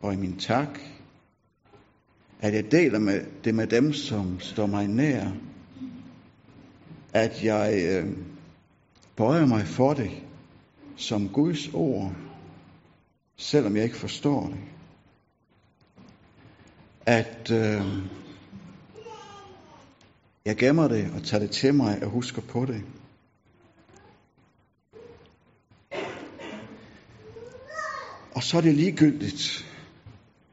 og 0.00 0.12
i 0.12 0.16
min 0.16 0.36
tak. 0.36 0.78
At 2.40 2.54
jeg 2.54 2.72
deler 2.72 2.98
med 2.98 3.20
det 3.44 3.54
med 3.54 3.66
dem, 3.66 3.92
som 3.92 4.40
står 4.40 4.66
mig 4.66 4.88
nær. 4.88 5.32
At 7.12 7.44
jeg 7.44 7.84
øh, 7.88 8.16
bøjer 9.16 9.46
mig 9.46 9.66
for 9.66 9.94
det 9.94 10.10
som 10.96 11.28
Guds 11.28 11.68
ord, 11.74 12.12
selvom 13.36 13.76
jeg 13.76 13.84
ikke 13.84 13.96
forstår 13.96 14.46
det. 14.46 14.58
At 17.06 17.50
øh, 17.50 17.82
jeg 20.46 20.56
gemmer 20.56 20.88
det 20.88 21.10
og 21.14 21.22
tager 21.22 21.40
det 21.40 21.50
til 21.50 21.74
mig 21.74 22.02
og 22.02 22.10
husker 22.10 22.42
på 22.42 22.64
det. 22.64 22.82
Og 28.34 28.42
så 28.42 28.56
er 28.56 28.60
det 28.60 28.74
ligegyldigt, 28.74 29.66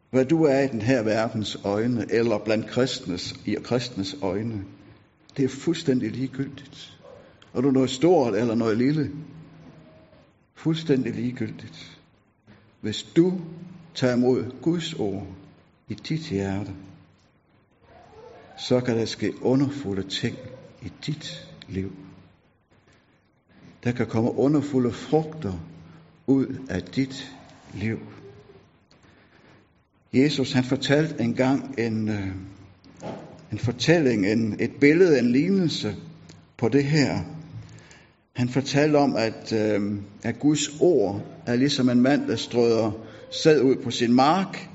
hvad 0.09 0.25
du 0.25 0.43
er 0.43 0.59
i 0.59 0.67
den 0.67 0.81
her 0.81 1.03
verdens 1.03 1.57
øjne, 1.63 2.05
eller 2.09 2.37
blandt 2.37 2.67
kristnes, 2.67 3.35
i 3.45 3.55
kristnes 3.63 4.15
øjne. 4.21 4.65
Det 5.37 5.45
er 5.45 5.49
fuldstændig 5.49 6.11
ligegyldigt. 6.11 6.99
Og 7.53 7.63
du 7.63 7.67
er 7.67 7.71
noget 7.71 7.89
stort 7.89 8.35
eller 8.35 8.55
noget 8.55 8.77
lille. 8.77 9.11
Fuldstændig 10.55 11.13
ligegyldigt. 11.13 11.99
Hvis 12.81 13.03
du 13.03 13.41
tager 13.95 14.15
imod 14.15 14.61
Guds 14.61 14.93
ord 14.93 15.27
i 15.87 15.93
dit 15.93 16.29
hjerte, 16.29 16.71
så 18.57 18.79
kan 18.79 18.97
der 18.97 19.05
ske 19.05 19.33
underfulde 19.41 20.09
ting 20.09 20.37
i 20.81 20.91
dit 21.05 21.47
liv. 21.69 21.91
Der 23.83 23.91
kan 23.91 24.07
komme 24.07 24.31
underfulde 24.31 24.91
frugter 24.91 25.53
ud 26.27 26.45
af 26.69 26.81
dit 26.81 27.31
liv. 27.73 27.99
Jesus 30.13 30.51
han 30.51 30.63
fortalte 30.63 31.23
engang 31.23 31.75
en, 31.79 32.09
øh, 32.09 32.27
en 33.51 33.59
fortælling, 33.59 34.31
en, 34.31 34.55
et 34.59 34.71
billede, 34.79 35.19
en 35.19 35.31
lignelse 35.31 35.95
på 36.57 36.69
det 36.69 36.83
her. 36.83 37.19
Han 38.33 38.49
fortalte 38.49 38.95
om, 38.95 39.15
at, 39.15 39.53
øh, 39.53 39.99
at 40.23 40.39
Guds 40.39 40.69
ord 40.79 41.21
er 41.45 41.55
ligesom 41.55 41.89
en 41.89 42.01
mand, 42.01 42.27
der 42.27 42.35
strøder 42.35 42.91
sæd 43.31 43.61
ud 43.61 43.75
på 43.75 43.91
sin 43.91 44.13
mark, 44.13 44.69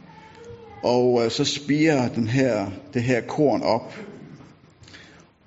og 0.82 1.24
øh, 1.24 1.30
så 1.30 1.44
spiger 1.44 2.08
den 2.08 2.28
her, 2.28 2.70
det 2.94 3.02
her 3.02 3.20
korn 3.20 3.62
op. 3.62 3.94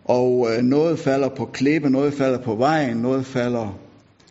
Og 0.05 0.47
øh, 0.51 0.63
noget 0.63 0.99
falder 0.99 1.29
på 1.29 1.45
klippe, 1.45 1.89
noget 1.89 2.13
falder 2.13 2.43
på 2.43 2.55
vejen, 2.55 2.97
noget 2.97 3.25
falder 3.25 3.79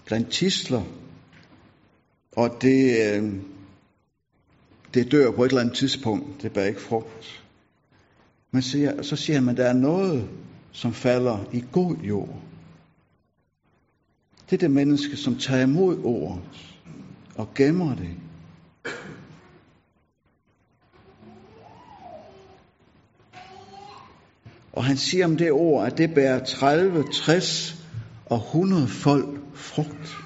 blandt 0.04 0.30
tisler. 0.30 0.82
Og 2.32 2.56
det, 2.62 2.96
øh, 3.06 3.32
det 4.94 5.12
dør 5.12 5.30
på 5.30 5.44
et 5.44 5.48
eller 5.48 5.60
andet 5.60 5.76
tidspunkt. 5.76 6.42
Det 6.42 6.52
bærer 6.52 6.66
ikke 6.66 6.80
frugt. 6.80 7.44
Men 8.50 8.62
siger, 8.62 9.02
så 9.02 9.16
siger 9.16 9.38
han, 9.38 9.48
at 9.48 9.56
der 9.56 9.66
er 9.66 9.72
noget, 9.72 10.28
som 10.72 10.92
falder 10.92 11.38
i 11.52 11.64
god 11.72 11.96
jord. 11.96 12.42
Det 14.50 14.56
er 14.56 14.58
det 14.58 14.70
menneske, 14.70 15.16
som 15.16 15.36
tager 15.36 15.62
imod 15.62 16.04
ordet 16.04 16.42
og 17.34 17.54
gemmer 17.54 17.94
det 17.94 18.08
Og 24.80 24.86
han 24.86 24.96
siger 24.96 25.24
om 25.24 25.36
det 25.36 25.52
ord, 25.52 25.86
at 25.86 25.98
det 25.98 26.14
bærer 26.14 26.44
30, 26.44 27.04
60 27.12 27.76
og 28.26 28.38
100 28.38 28.88
folk 28.88 29.28
frugt. 29.54 30.16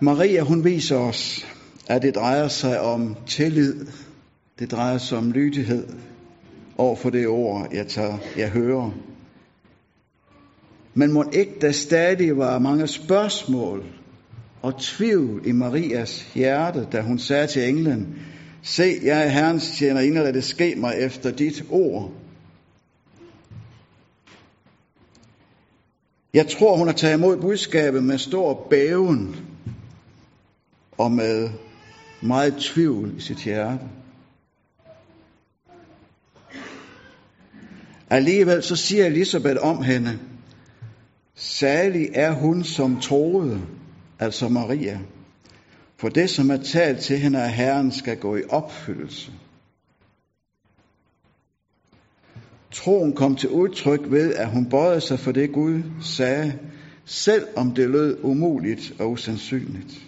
Maria, 0.00 0.42
hun 0.42 0.64
viser 0.64 0.96
os, 0.96 1.46
at 1.88 2.02
det 2.02 2.14
drejer 2.14 2.48
sig 2.48 2.80
om 2.80 3.16
tillid. 3.26 3.86
Det 4.58 4.70
drejer 4.70 4.98
sig 4.98 5.18
om 5.18 5.32
lydighed 5.32 5.88
over 6.78 6.96
for 6.96 7.10
det 7.10 7.28
ord, 7.28 7.68
jeg, 7.72 7.86
tager, 7.86 8.18
jeg 8.36 8.50
hører. 8.50 8.90
Men 10.94 11.12
må 11.12 11.24
ikke 11.32 11.54
der 11.60 11.72
stadig 11.72 12.36
var 12.36 12.58
mange 12.58 12.86
spørgsmål 12.86 13.99
og 14.62 14.80
tvivl 14.80 15.46
i 15.46 15.52
Marias 15.52 16.32
hjerte, 16.34 16.88
da 16.92 17.00
hun 17.00 17.18
sagde 17.18 17.46
til 17.46 17.68
englen, 17.68 18.18
Se, 18.62 18.98
jeg 19.02 19.24
er 19.24 19.28
Herrens 19.28 19.70
tjener, 19.78 20.00
inden, 20.00 20.22
lad 20.22 20.32
det 20.32 20.44
ske 20.44 20.74
mig 20.76 20.94
efter 20.98 21.30
dit 21.30 21.64
ord. 21.70 22.12
Jeg 26.34 26.48
tror, 26.48 26.76
hun 26.76 26.86
har 26.86 26.94
taget 26.94 27.18
imod 27.18 27.36
budskabet 27.36 28.04
med 28.04 28.18
stor 28.18 28.66
bæven 28.70 29.36
og 30.98 31.12
med 31.12 31.50
meget 32.22 32.56
tvivl 32.56 33.14
i 33.16 33.20
sit 33.20 33.44
hjerte. 33.44 33.84
Alligevel 38.10 38.62
så 38.62 38.76
siger 38.76 39.06
Elisabeth 39.06 39.58
om 39.62 39.82
hende, 39.82 40.18
Særlig 41.34 42.08
er 42.14 42.32
hun 42.32 42.64
som 42.64 43.00
troede, 43.00 43.60
altså 44.20 44.48
Maria. 44.48 45.00
For 45.96 46.08
det, 46.08 46.30
som 46.30 46.50
er 46.50 46.56
talt 46.56 47.00
til 47.00 47.18
hende 47.18 47.42
af 47.42 47.52
Herren, 47.52 47.92
skal 47.92 48.16
gå 48.16 48.36
i 48.36 48.42
opfyldelse. 48.48 49.32
Troen 52.72 53.12
kom 53.12 53.36
til 53.36 53.48
udtryk 53.48 54.00
ved, 54.10 54.34
at 54.34 54.50
hun 54.50 54.68
bøjede 54.70 55.00
sig 55.00 55.18
for 55.18 55.32
det 55.32 55.52
Gud 55.52 55.82
sagde, 56.02 56.58
selv 57.04 57.46
om 57.56 57.74
det 57.74 57.90
lød 57.90 58.24
umuligt 58.24 58.92
og 59.00 59.10
usandsynligt. 59.10 60.06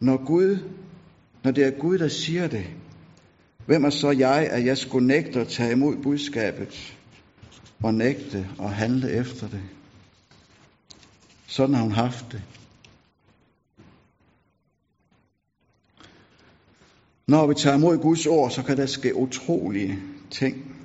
Når 0.00 0.24
Gud, 0.26 0.58
når 1.44 1.50
det 1.50 1.66
er 1.66 1.70
Gud, 1.70 1.98
der 1.98 2.08
siger 2.08 2.48
det, 2.48 2.66
hvem 3.66 3.84
er 3.84 3.90
så 3.90 4.10
jeg, 4.10 4.48
at 4.50 4.66
jeg 4.66 4.78
skulle 4.78 5.06
nægte 5.06 5.40
at 5.40 5.48
tage 5.48 5.72
imod 5.72 5.96
budskabet? 6.02 6.95
Og 7.86 7.94
nægte 7.94 8.48
og 8.58 8.74
handle 8.74 9.10
efter 9.10 9.48
det. 9.48 9.62
Sådan 11.46 11.74
har 11.74 11.82
hun 11.82 11.92
haft 11.92 12.32
det. 12.32 12.42
Når 17.28 17.46
vi 17.46 17.54
tager 17.54 17.76
imod 17.76 17.98
Guds 17.98 18.26
ord, 18.26 18.50
så 18.50 18.62
kan 18.62 18.76
der 18.76 18.86
ske 18.86 19.16
utrolige 19.16 19.98
ting. 20.30 20.76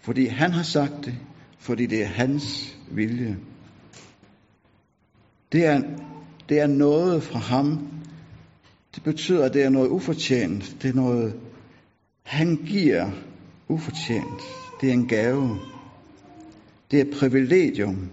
Fordi 0.00 0.26
han 0.26 0.52
har 0.52 0.62
sagt 0.62 1.04
det, 1.04 1.14
fordi 1.58 1.86
det 1.86 2.02
er 2.02 2.06
hans 2.06 2.76
vilje. 2.90 3.38
Det 5.52 5.66
er, 5.66 5.82
det 6.48 6.60
er 6.60 6.66
noget 6.66 7.22
fra 7.22 7.38
ham. 7.38 7.88
Det 8.94 9.02
betyder, 9.02 9.44
at 9.44 9.54
det 9.54 9.62
er 9.62 9.70
noget 9.70 9.88
ufortjent. 9.88 10.76
Det 10.82 10.90
er 10.90 10.94
noget, 10.94 11.40
han 12.22 12.56
giver 12.56 13.10
ufortjent. 13.68 14.40
Det 14.80 14.88
er 14.88 14.92
en 14.92 15.08
gave. 15.08 15.58
Det 16.90 17.00
er 17.00 17.04
et 17.04 17.14
privilegium. 17.18 18.10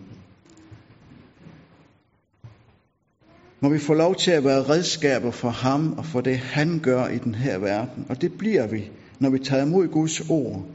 Må 3.60 3.70
vi 3.70 3.80
få 3.80 3.94
lov 3.94 4.16
til 4.16 4.32
at 4.32 4.44
være 4.44 4.64
redskaber 4.64 5.32
for 5.32 5.50
ham 5.50 5.94
og 5.94 6.06
for 6.06 6.22
det, 6.22 6.38
han 6.38 6.80
gør 6.80 7.08
i 7.08 7.18
den 7.18 7.36
her 7.36 7.58
verden. 7.58 8.06
Og 8.10 8.22
det 8.22 8.34
bliver 8.38 8.68
vi, 8.68 8.92
når 9.20 9.30
vi 9.30 9.40
tager 9.40 9.66
imod 9.66 9.88
Guds 9.88 10.30
ord. 10.30 10.66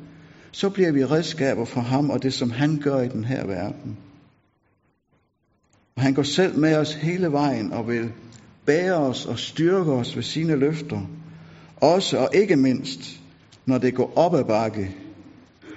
Så 0.52 0.70
bliver 0.70 0.92
vi 0.92 1.04
redskaber 1.04 1.64
for 1.64 1.80
ham 1.80 2.10
og 2.10 2.22
det, 2.22 2.34
som 2.34 2.50
han 2.50 2.78
gør 2.82 3.00
i 3.00 3.08
den 3.08 3.24
her 3.24 3.46
verden. 3.46 3.96
Og 5.96 6.02
han 6.02 6.14
går 6.14 6.22
selv 6.22 6.58
med 6.58 6.76
os 6.76 6.94
hele 6.94 7.32
vejen 7.32 7.72
og 7.72 7.88
vil 7.88 8.12
bære 8.66 8.96
os 8.96 9.26
og 9.26 9.38
styrke 9.38 9.92
os 9.92 10.16
ved 10.16 10.22
sine 10.22 10.56
løfter. 10.56 11.00
Også 11.76 12.18
og 12.18 12.28
ikke 12.34 12.56
mindst, 12.56 13.20
når 13.66 13.78
det 13.78 13.94
går 13.94 14.12
op 14.16 14.34
ad 14.34 14.44
bakke, 14.44 14.96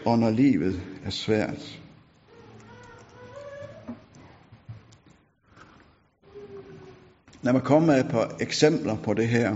og 0.06 0.20
når 0.20 0.30
livet 0.30 0.82
er 1.06 1.10
svært. 1.10 1.83
Lad 7.44 7.54
mig 7.54 7.62
komme 7.62 7.88
med 7.88 8.00
et 8.00 8.08
par 8.10 8.36
eksempler 8.40 8.96
på 8.96 9.14
det 9.14 9.28
her. 9.28 9.56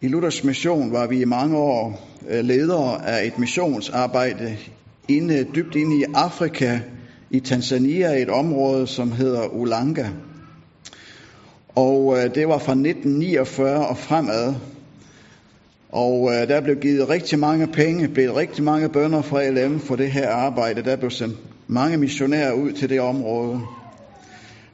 I 0.00 0.08
Luthers 0.08 0.44
mission 0.44 0.92
var 0.92 1.06
vi 1.06 1.20
i 1.20 1.24
mange 1.24 1.56
år 1.56 2.08
øh, 2.28 2.44
ledere 2.44 3.06
af 3.06 3.26
et 3.26 3.38
missionsarbejde 3.38 4.56
inde, 5.08 5.46
dybt 5.54 5.74
inde 5.74 5.96
i 5.96 6.04
Afrika, 6.14 6.80
i 7.30 7.40
Tanzania, 7.40 8.22
et 8.22 8.28
område, 8.28 8.86
som 8.86 9.12
hedder 9.12 9.46
Ulanga. 9.46 10.08
Og 11.68 12.18
øh, 12.18 12.34
det 12.34 12.48
var 12.48 12.58
fra 12.58 12.72
1949 12.72 13.86
og 13.86 13.98
fremad. 13.98 14.54
Og 15.88 16.30
øh, 16.34 16.48
der 16.48 16.60
blev 16.60 16.76
givet 16.76 17.08
rigtig 17.08 17.38
mange 17.38 17.66
penge, 17.66 18.08
blev 18.08 18.32
rigtig 18.32 18.64
mange 18.64 18.88
bønder 18.88 19.22
fra 19.22 19.48
LM 19.48 19.80
for 19.80 19.96
det 19.96 20.10
her 20.10 20.30
arbejde. 20.30 20.82
Der 20.82 20.96
blev 20.96 21.10
sendt 21.10 21.36
mange 21.66 21.96
missionærer 21.96 22.52
ud 22.52 22.72
til 22.72 22.88
det 22.88 23.00
område. 23.00 23.60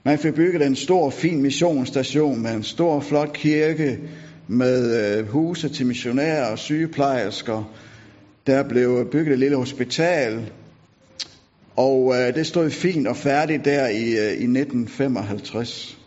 Man 0.04 0.18
fik 0.18 0.34
bygget 0.34 0.66
en 0.66 0.76
stor, 0.76 1.10
fin 1.10 1.42
missionsstation 1.42 2.42
med 2.42 2.54
en 2.54 2.62
stor, 2.62 3.00
flot 3.00 3.32
kirke, 3.32 3.98
med 4.48 5.18
øh, 5.18 5.28
huse 5.28 5.68
til 5.68 5.86
missionærer 5.86 6.50
og 6.50 6.58
sygeplejersker. 6.58 7.74
Der 8.46 8.68
blev 8.68 9.08
bygget 9.12 9.32
et 9.32 9.38
lille 9.38 9.56
hospital, 9.56 10.50
og 11.76 12.14
øh, 12.14 12.34
det 12.34 12.46
stod 12.46 12.70
fint 12.70 13.06
og 13.06 13.16
færdigt 13.16 13.64
der 13.64 13.88
i, 13.88 14.04
øh, 14.04 14.32
i 14.32 14.46
1955. 14.46 15.98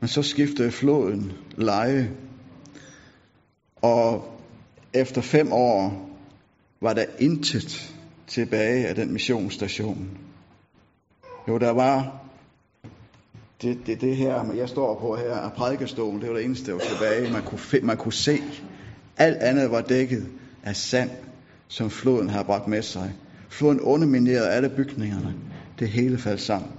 Men 0.00 0.08
så 0.08 0.22
skiftede 0.22 0.70
floden 0.70 1.32
leje, 1.56 2.10
og 3.76 4.24
efter 4.94 5.20
fem 5.20 5.52
år 5.52 6.10
var 6.80 6.92
der 6.92 7.04
intet 7.18 7.92
tilbage 8.26 8.86
af 8.86 8.94
den 8.94 9.12
missionsstation. 9.12 10.08
Jo, 11.48 11.58
der 11.58 11.70
var 11.70 12.20
det, 13.62 13.78
det, 13.86 14.00
det 14.00 14.16
her, 14.16 14.52
jeg 14.52 14.68
står 14.68 14.98
på 15.00 15.16
her, 15.16 15.36
og 15.36 15.52
prædikestolen, 15.52 16.20
det 16.20 16.28
var 16.28 16.34
det 16.34 16.44
eneste, 16.44 16.66
der 16.66 16.72
var 16.72 16.80
tilbage. 16.80 17.32
Man 17.32 17.42
kunne, 17.42 17.60
man 17.82 17.96
kunne 17.96 18.12
se, 18.12 18.38
alt 19.16 19.36
andet 19.36 19.70
var 19.70 19.80
dækket 19.80 20.26
af 20.62 20.76
sand, 20.76 21.10
som 21.68 21.90
floden 21.90 22.30
har 22.30 22.42
bragt 22.42 22.68
med 22.68 22.82
sig. 22.82 23.12
Floden 23.48 23.80
underminerede 23.80 24.50
alle 24.50 24.68
bygningerne. 24.68 25.34
Det 25.78 25.88
hele 25.88 26.18
faldt 26.18 26.40
sammen. 26.40 26.70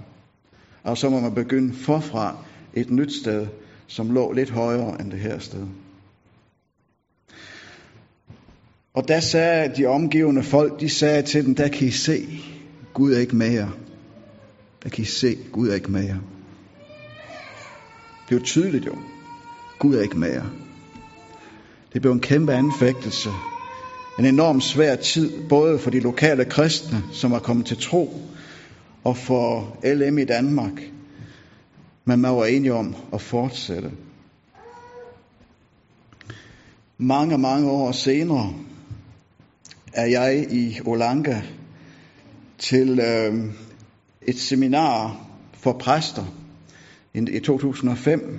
Og 0.82 0.98
så 0.98 1.10
må 1.10 1.20
man 1.20 1.34
begynde 1.34 1.74
forfra 1.74 2.36
et 2.74 2.90
nyt 2.90 3.12
sted, 3.12 3.46
som 3.86 4.10
lå 4.10 4.32
lidt 4.32 4.50
højere 4.50 5.00
end 5.00 5.10
det 5.10 5.20
her 5.20 5.38
sted. 5.38 5.66
Og 8.94 9.08
der 9.08 9.20
sagde 9.20 9.72
de 9.76 9.86
omgivende 9.86 10.42
folk, 10.42 10.80
de 10.80 10.88
sagde 10.88 11.22
til 11.22 11.46
dem, 11.46 11.54
der 11.54 11.68
kan 11.68 11.88
I 11.88 11.90
se, 11.90 12.26
Gud 12.94 13.12
er 13.12 13.18
ikke 13.18 13.36
med 13.36 13.50
jer. 13.50 13.68
Der 14.82 14.88
kan 14.88 15.02
I 15.02 15.06
se, 15.06 15.38
Gud 15.52 15.68
er 15.68 15.74
ikke 15.74 15.90
med 15.90 16.04
jer. 16.04 16.18
Det 18.28 18.36
er 18.36 18.40
jo 18.40 18.44
tydeligt 18.44 18.86
jo. 18.86 18.94
Gud 19.78 19.94
er 19.94 20.02
ikke 20.02 20.18
med 20.18 20.32
jer. 20.32 20.46
Det 21.92 22.00
blev 22.00 22.12
en 22.12 22.20
kæmpe 22.20 22.52
anfægtelse. 22.52 23.30
En 24.18 24.24
enorm 24.24 24.60
svær 24.60 24.96
tid, 24.96 25.48
både 25.48 25.78
for 25.78 25.90
de 25.90 26.00
lokale 26.00 26.44
kristne, 26.44 27.02
som 27.12 27.30
var 27.30 27.38
kommet 27.38 27.66
til 27.66 27.76
tro, 27.76 28.22
og 29.04 29.16
for 29.16 29.76
LM 29.84 30.18
i 30.18 30.24
Danmark. 30.24 30.82
Men 32.04 32.20
man 32.20 32.36
var 32.36 32.44
enige 32.44 32.74
om 32.74 32.96
at 33.12 33.20
fortsætte. 33.20 33.90
Mange, 36.98 37.38
mange 37.38 37.70
år 37.70 37.92
senere 37.92 38.54
er 39.92 40.06
jeg 40.06 40.46
i 40.52 40.80
Olanga 40.84 41.42
til 42.58 43.00
øh, 43.00 43.44
et 44.22 44.38
seminar 44.38 45.26
for 45.52 45.72
præster 45.72 46.24
i 47.14 47.40
2005. 47.40 48.38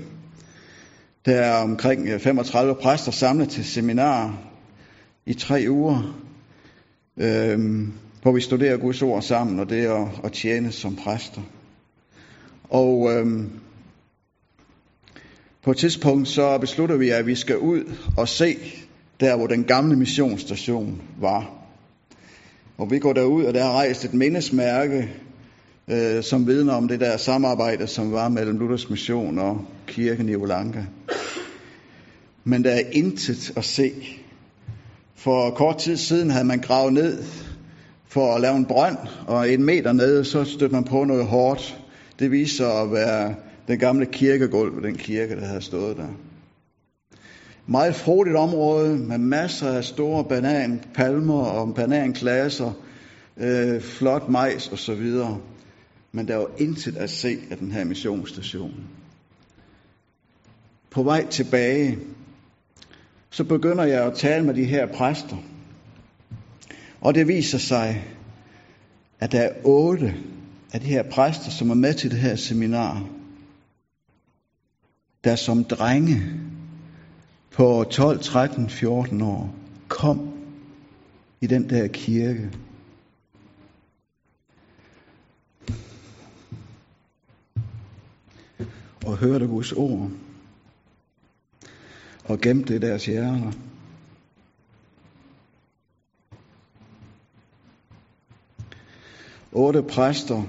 Der 1.26 1.36
er 1.36 1.63
omkring 1.63 2.08
øh, 2.08 2.20
35 2.20 2.76
præster 2.76 3.12
samlet 3.12 3.50
til 3.50 3.65
seminar 3.65 4.38
i 5.26 5.34
tre 5.34 5.65
uger, 5.70 6.17
øh, 7.17 7.88
hvor 8.22 8.32
vi 8.32 8.41
studerer 8.41 8.78
Guds 8.78 9.02
ord 9.02 9.22
sammen, 9.22 9.60
og 9.60 9.70
det 9.70 9.84
er 9.84 9.94
at, 9.94 10.10
at 10.24 10.32
tjene 10.32 10.72
som 10.72 10.96
præster. 10.96 11.41
Og 12.70 13.12
øh, 13.12 13.44
på 15.62 15.72
et 15.72 15.78
tidspunkt 15.78 16.28
så 16.28 16.58
beslutter 16.58 16.96
vi, 16.96 17.10
at 17.10 17.26
vi 17.26 17.36
skal 17.36 17.58
ud 17.58 17.84
og 18.17 18.28
se 18.28 18.58
der, 19.20 19.38
hvor 19.38 19.48
den 19.48 19.63
gamle 19.63 19.96
missionsstation 19.96 21.02
var. 21.20 21.52
Og 22.78 22.91
vi 22.91 23.00
går 23.00 23.13
derud, 23.13 23.44
og 23.44 23.54
der 23.54 23.63
er 23.63 23.72
rejst 23.72 24.06
et 24.06 24.13
mindesmærke 24.13 25.10
øh, 25.91 26.23
som 26.23 26.47
vidner 26.47 26.73
om 26.73 26.88
det 26.88 26.99
der 26.99 27.17
samarbejde, 27.17 27.88
som 27.88 28.12
var 28.12 28.30
mellem 28.30 28.60
Luthers 28.60 28.89
Mission 28.89 29.39
og 29.39 29.65
kirken 29.88 30.30
i 30.30 30.36
Olanka. 30.36 30.84
Men 32.43 32.63
der 32.63 32.71
er 32.71 32.84
intet 32.91 33.54
at 33.58 33.65
se. 33.65 33.91
For 35.15 35.49
kort 35.49 35.77
tid 35.77 35.97
siden 35.97 36.30
havde 36.30 36.45
man 36.45 36.60
gravet 36.60 36.93
ned 36.93 37.23
for 38.08 38.36
at 38.36 38.41
lave 38.41 38.56
en 38.58 38.65
brønd, 38.65 38.97
og 39.27 39.54
en 39.54 39.63
meter 39.63 39.93
nede, 39.93 40.25
så 40.25 40.43
stødte 40.43 40.75
man 40.75 40.84
på 40.84 41.04
noget 41.04 41.25
hårdt. 41.25 41.80
Det 42.19 42.32
viser 42.32 42.67
at 42.67 42.91
være 42.91 43.36
den 43.67 43.80
gamle 43.80 44.06
kirkegulv, 44.06 44.84
den 44.84 44.95
kirke, 44.97 45.36
der 45.36 45.45
havde 45.45 45.62
stået 45.62 45.97
der. 45.97 46.08
Meget 47.67 47.95
frodigt 47.95 48.36
område 48.36 48.97
med 48.97 49.17
masser 49.17 49.69
af 49.69 49.84
store 49.84 50.23
bananpalmer 50.23 51.43
og 51.43 51.75
bananklasser, 51.75 52.71
øh, 53.38 53.82
flot 53.82 54.30
majs 54.30 54.67
og 54.67 54.77
så 54.77 54.93
videre 54.93 55.38
men 56.12 56.28
der 56.28 56.36
var 56.36 56.52
intet 56.58 56.97
at 56.97 57.10
se 57.10 57.38
af 57.52 57.58
den 57.58 57.71
her 57.71 57.84
missionsstation. 57.86 58.74
På 60.89 61.04
vej 61.04 61.28
tilbage, 61.28 62.00
så 63.30 63.43
begynder 63.43 63.84
jeg 63.84 64.06
at 64.06 64.13
tale 64.13 64.45
med 64.45 64.54
de 64.54 64.65
her 64.65 64.86
præster. 64.93 65.38
Og 67.02 67.15
det 67.15 67.28
viser 67.28 67.58
sig, 67.58 68.04
at 69.19 69.32
der 69.32 69.41
er 69.41 69.52
otte 69.63 70.15
af 70.74 70.80
de 70.80 70.88
her 70.88 71.04
præster, 71.12 71.52
som 71.52 71.69
er 71.69 71.76
med 71.76 71.93
til 71.93 72.12
det 72.12 72.19
her 72.19 72.36
seminar, 72.36 73.08
der 75.24 75.36
som 75.36 75.63
drenge 75.63 76.21
på 77.52 77.84
12, 77.91 78.19
13, 78.19 78.69
14 78.69 79.21
år 79.21 79.56
kom 79.88 80.34
i 81.41 81.47
den 81.47 81.69
der 81.69 81.88
kirke 81.88 82.50
og 89.06 89.18
hørte 89.18 89.48
Guds 89.48 89.72
ord 89.72 90.12
og 92.24 92.42
gemte 92.42 92.74
det 92.74 92.84
i 92.84 92.88
deres 92.88 93.06
hjerter. 93.06 93.52
Otte 99.52 99.84
præster, 99.84 100.44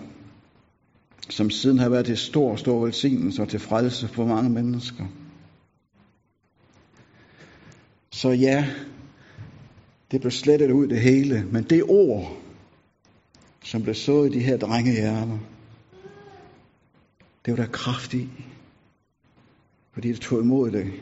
som 1.30 1.50
siden 1.50 1.78
har 1.78 1.88
været 1.88 2.06
til 2.06 2.16
stor, 2.16 2.56
stor 2.56 2.84
velsignelse 2.84 3.42
og 3.42 3.48
til 3.48 3.60
frelse 3.60 4.08
for 4.08 4.26
mange 4.26 4.50
mennesker. 4.50 5.04
Så 8.10 8.30
ja, 8.30 8.66
det 10.10 10.20
blev 10.20 10.30
slettet 10.30 10.70
ud 10.70 10.88
det 10.88 11.00
hele, 11.00 11.44
men 11.52 11.64
det 11.64 11.82
ord, 11.88 12.36
som 13.64 13.82
blev 13.82 13.94
sået 13.94 14.34
i 14.34 14.38
de 14.38 14.44
her 14.44 14.56
drengehjerner, 14.56 15.38
det 17.44 17.56
var 17.56 17.64
der 17.64 17.72
kraft 17.72 18.14
i. 18.14 18.28
Fordi 19.92 20.08
det 20.08 20.20
tog 20.20 20.40
imod 20.40 20.70
det. 20.70 20.92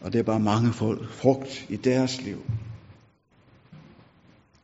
Og 0.00 0.12
det 0.12 0.18
er 0.18 0.22
bare 0.22 0.40
mange 0.40 0.72
folk, 0.72 1.10
frugt 1.10 1.66
i 1.68 1.76
deres 1.76 2.22
liv. 2.22 2.42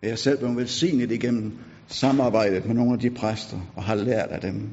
Jeg 0.02 0.10
er 0.10 0.16
selv 0.16 0.38
blev 0.38 0.56
velsignet 0.56 1.12
igennem 1.12 1.58
samarbejdet 1.86 2.66
med 2.66 2.74
nogle 2.74 2.92
af 2.92 2.98
de 2.98 3.10
præster, 3.10 3.60
og 3.76 3.82
har 3.84 3.94
lært 3.94 4.28
af 4.28 4.40
dem. 4.40 4.68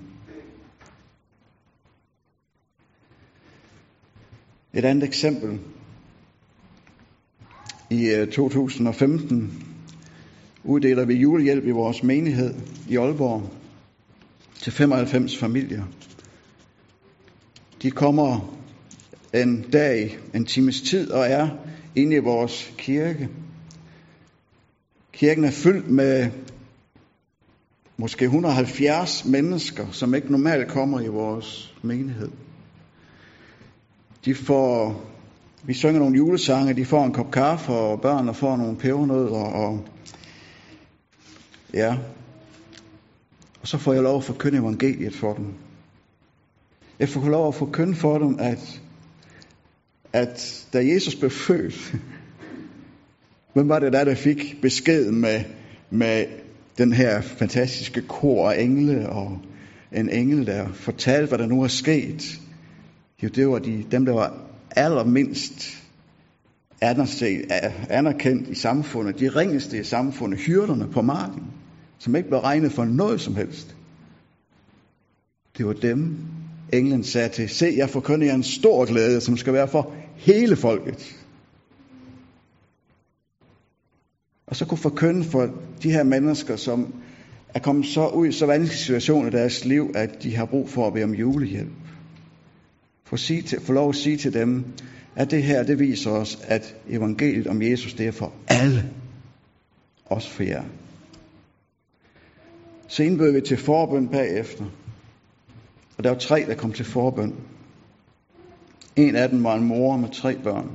Et 4.73 4.85
andet 4.85 5.03
eksempel. 5.03 5.59
I 7.89 8.05
øh, 8.09 8.27
2015 8.27 9.63
uddeler 10.63 11.05
vi 11.05 11.13
julehjælp 11.13 11.65
i 11.65 11.71
vores 11.71 12.03
menighed 12.03 12.53
i 12.89 12.97
Aalborg 12.97 13.60
til 14.61 14.73
95 14.73 15.37
familier. 15.37 15.83
De 17.81 17.91
kommer 17.91 18.57
en 19.33 19.61
dag, 19.73 20.17
en 20.33 20.45
times 20.45 20.81
tid 20.81 21.11
og 21.11 21.27
er 21.27 21.49
inde 21.95 22.15
i 22.15 22.19
vores 22.19 22.73
kirke. 22.77 23.29
Kirken 25.13 25.43
er 25.43 25.51
fyldt 25.51 25.89
med 25.89 26.31
måske 27.97 28.25
170 28.25 29.25
mennesker, 29.25 29.91
som 29.91 30.13
ikke 30.13 30.31
normalt 30.31 30.67
kommer 30.67 31.01
i 31.01 31.07
vores 31.07 31.75
menighed. 31.81 32.31
De 34.25 34.35
får, 34.35 35.01
vi 35.63 35.73
synger 35.73 35.99
nogle 35.99 36.17
julesange, 36.17 36.73
de 36.73 36.85
får 36.85 37.05
en 37.05 37.13
kop 37.13 37.31
kaffe, 37.31 37.71
og 37.71 38.01
børnene 38.01 38.33
får 38.33 38.57
nogle 38.57 38.77
pebernødder, 38.77 39.43
og 39.43 39.87
ja, 41.73 41.97
og 43.61 43.67
så 43.67 43.77
får 43.77 43.93
jeg 43.93 44.03
lov 44.03 44.17
at 44.17 44.23
forkynde 44.23 44.57
evangeliet 44.57 45.15
for 45.15 45.33
dem. 45.33 45.53
Jeg 46.99 47.09
får 47.09 47.29
lov 47.29 47.47
at 47.47 47.55
forkynde 47.55 47.95
for 47.95 48.17
dem, 48.17 48.35
at, 48.39 48.81
at 50.13 50.67
da 50.73 50.87
Jesus 50.87 51.15
blev 51.15 51.31
født, 51.31 51.95
hvem 53.53 53.69
var 53.69 53.79
det 53.79 53.93
der, 53.93 54.03
der 54.03 54.15
fik 54.15 54.57
besked 54.61 55.11
med, 55.11 55.43
med 55.89 56.25
den 56.77 56.93
her 56.93 57.21
fantastiske 57.21 58.01
kor 58.01 58.51
af 58.51 58.61
engle, 58.61 59.09
og 59.09 59.39
en 59.91 60.09
engel, 60.09 60.47
der 60.47 60.67
fortalte, 60.73 61.27
hvad 61.27 61.37
der 61.37 61.47
nu 61.47 61.63
er 61.63 61.67
sket. 61.67 62.39
Jo, 63.23 63.27
det 63.27 63.47
var 63.47 63.59
de, 63.59 63.85
dem, 63.91 64.05
der 64.05 64.13
var 64.13 64.37
allermindst 64.75 65.81
anerkendt 67.89 68.49
i 68.49 68.55
samfundet, 68.55 69.19
de 69.19 69.29
ringeste 69.29 69.79
i 69.79 69.83
samfundet, 69.83 70.39
hyrderne 70.39 70.87
på 70.87 71.01
marken, 71.01 71.43
som 72.01 72.15
ikke 72.15 72.29
blev 72.29 72.39
regnet 72.39 72.71
for 72.71 72.85
noget 72.85 73.21
som 73.21 73.35
helst. 73.35 73.75
Det 75.57 75.65
var 75.65 75.73
dem, 75.73 76.17
englen 76.73 77.03
sagde 77.03 77.29
til, 77.29 77.49
se, 77.49 77.73
jeg 77.77 77.89
forkynder 77.89 78.27
jer 78.27 78.35
en 78.35 78.43
stor 78.43 78.85
glæde, 78.85 79.21
som 79.21 79.37
skal 79.37 79.53
være 79.53 79.67
for 79.67 79.93
hele 80.15 80.55
folket. 80.55 81.15
Og 84.47 84.55
så 84.55 84.65
kunne 84.65 84.77
forkynde 84.77 85.23
for 85.23 85.49
de 85.83 85.91
her 85.91 86.03
mennesker, 86.03 86.55
som 86.55 86.93
er 87.55 87.59
kommet 87.59 87.85
så 87.85 88.07
ud 88.07 88.27
i 88.27 88.31
så 88.31 88.45
vanskelige 88.45 88.79
situationer 88.79 89.27
i 89.27 89.31
deres 89.31 89.65
liv, 89.65 89.91
at 89.95 90.23
de 90.23 90.35
har 90.35 90.45
brug 90.45 90.69
for 90.69 90.87
at 90.87 90.93
bede 90.93 91.03
om 91.03 91.13
julehjælp. 91.13 91.71
For, 93.05 93.15
sige 93.15 93.41
til, 93.41 93.61
for 93.61 93.73
lov 93.73 93.89
at 93.89 93.95
sige 93.95 94.17
til 94.17 94.33
dem, 94.33 94.65
at 95.15 95.31
det 95.31 95.43
her, 95.43 95.63
det 95.63 95.79
viser 95.79 96.11
os, 96.11 96.39
at 96.43 96.75
evangeliet 96.89 97.47
om 97.47 97.61
Jesus, 97.61 97.93
det 97.93 98.07
er 98.07 98.11
for 98.11 98.33
alle. 98.47 98.89
Også 100.05 100.29
for 100.29 100.43
jer. 100.43 100.63
Så 102.91 103.03
indbød 103.03 103.31
vi 103.31 103.41
til 103.41 103.57
forbøn 103.57 104.07
bagefter. 104.07 104.65
Og 105.97 106.03
der 106.03 106.09
var 106.09 106.17
tre, 106.17 106.45
der 106.47 106.55
kom 106.55 106.73
til 106.73 106.85
forbøn. 106.85 107.35
En 108.95 109.15
af 109.15 109.29
dem 109.29 109.43
var 109.43 109.55
en 109.55 109.63
mor 109.63 109.97
med 109.97 110.09
tre 110.09 110.37
børn. 110.43 110.71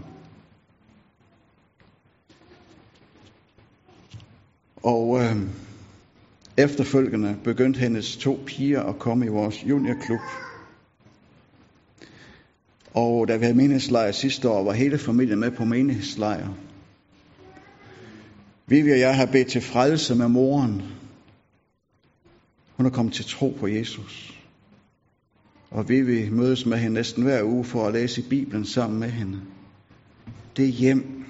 Og 4.76 5.22
øh, 5.22 5.36
efterfølgende 6.56 7.36
begyndte 7.44 7.80
hendes 7.80 8.16
to 8.16 8.40
piger 8.46 8.82
at 8.82 8.98
komme 8.98 9.26
i 9.26 9.28
vores 9.28 9.64
juniorklub. 9.64 10.20
Og 12.94 13.28
da 13.28 13.36
vi 13.36 13.44
havde 13.44 13.56
menighedslejr 13.56 14.12
sidste 14.12 14.48
år, 14.48 14.64
var 14.64 14.72
hele 14.72 14.98
familien 14.98 15.40
med 15.40 15.50
på 15.50 15.64
menighedslejr. 15.64 16.48
Vivi 18.66 18.92
og 18.92 18.98
jeg 18.98 19.16
har 19.16 19.26
bedt 19.26 19.48
til 19.48 19.60
frelse 19.60 20.14
med 20.14 20.28
moren. 20.28 20.82
Hun 22.76 22.86
er 22.86 22.90
kommet 22.90 23.14
til 23.14 23.24
tro 23.24 23.56
på 23.60 23.66
Jesus. 23.66 24.42
Og 25.70 25.88
vi 25.88 26.00
vil 26.00 26.32
mødes 26.32 26.66
med 26.66 26.78
hende 26.78 26.94
næsten 26.94 27.22
hver 27.22 27.42
uge 27.42 27.64
for 27.64 27.86
at 27.86 27.92
læse 27.92 28.28
Bibelen 28.28 28.66
sammen 28.66 29.00
med 29.00 29.10
hende. 29.10 29.40
Det 30.56 30.72
hjem, 30.72 31.24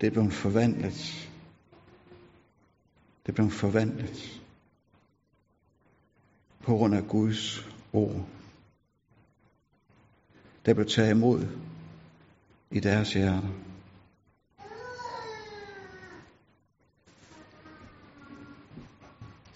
det 0.00 0.06
er 0.06 0.10
blevet 0.10 0.32
forvandlet. 0.32 1.28
Det 3.26 3.34
blev 3.34 3.50
forvandlet 3.50 4.40
på 6.62 6.76
grund 6.76 6.94
af 6.94 7.08
Guds 7.08 7.68
ord. 7.92 8.26
Der 10.66 10.74
blev 10.74 10.86
taget 10.86 11.10
imod 11.10 11.46
i 12.70 12.80
deres 12.80 13.12
hjerter. 13.12 13.63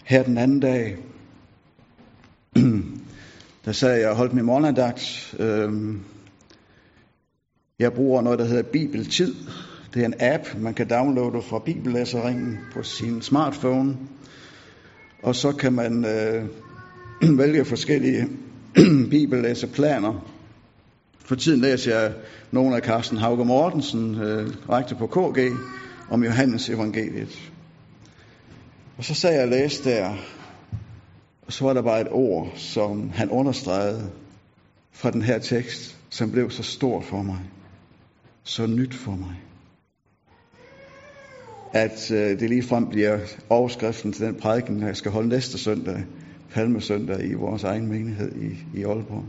Her 0.09 0.23
den 0.23 0.37
anden 0.37 0.59
dag, 0.59 0.97
der 3.65 3.71
sad 3.71 3.99
jeg 3.99 4.09
og 4.09 4.15
holdt 4.15 4.33
min 4.33 4.45
morgenandagt. 4.45 5.35
Øhm, 5.39 5.99
jeg 7.79 7.93
bruger 7.93 8.21
noget, 8.21 8.39
der 8.39 8.45
hedder 8.45 8.63
Bibeltid. 8.63 9.35
Det 9.93 10.01
er 10.01 10.05
en 10.05 10.13
app, 10.19 10.43
man 10.57 10.73
kan 10.73 10.89
downloade 10.89 11.41
fra 11.41 11.59
bibellæseringen 11.59 12.59
på 12.71 12.83
sin 12.83 13.21
smartphone. 13.21 13.97
Og 15.23 15.35
så 15.35 15.51
kan 15.51 15.73
man 15.73 16.05
øh, 16.05 16.45
vælge 17.39 17.65
forskellige 17.65 18.27
bibellæseplaner. 19.11 20.25
For 21.19 21.35
tiden 21.35 21.61
læser 21.61 21.99
jeg 21.99 22.13
nogle 22.51 22.75
af 22.75 22.81
Carsten 22.81 23.17
Hauge 23.17 23.45
Mortensen, 23.45 24.15
øh, 24.15 24.49
rektor 24.69 24.97
på 24.97 25.07
KG, 25.07 25.57
om 26.07 26.23
Johannes 26.23 26.69
evangeliet. 26.69 27.48
Og 28.99 29.05
så 29.05 29.13
sad 29.13 29.33
jeg 29.33 29.43
og 29.43 29.47
læste 29.47 29.89
der, 29.89 30.15
og 31.47 31.53
så 31.53 31.65
var 31.65 31.73
der 31.73 31.81
bare 31.81 32.01
et 32.01 32.11
ord, 32.11 32.51
som 32.55 33.09
han 33.09 33.29
understregede 33.29 34.11
fra 34.91 35.11
den 35.11 35.21
her 35.21 35.39
tekst, 35.39 35.97
som 36.09 36.31
blev 36.31 36.51
så 36.51 36.63
stort 36.63 37.03
for 37.03 37.21
mig, 37.21 37.39
så 38.43 38.67
nyt 38.67 38.93
for 38.93 39.11
mig 39.11 39.35
at 41.73 42.11
øh, 42.11 42.39
det 42.39 42.49
lige 42.49 42.63
frem 42.63 42.87
bliver 42.87 43.19
overskriften 43.49 44.13
til 44.13 44.25
den 44.25 44.35
prædiken, 44.35 44.81
jeg 44.81 44.97
skal 44.97 45.11
holde 45.11 45.29
næste 45.29 45.57
søndag, 45.57 46.03
palmesøndag, 46.51 47.25
i 47.25 47.33
vores 47.33 47.63
egen 47.63 47.87
menighed 47.87 48.31
i, 48.35 48.79
i 48.79 48.83
Aalborg. 48.83 49.25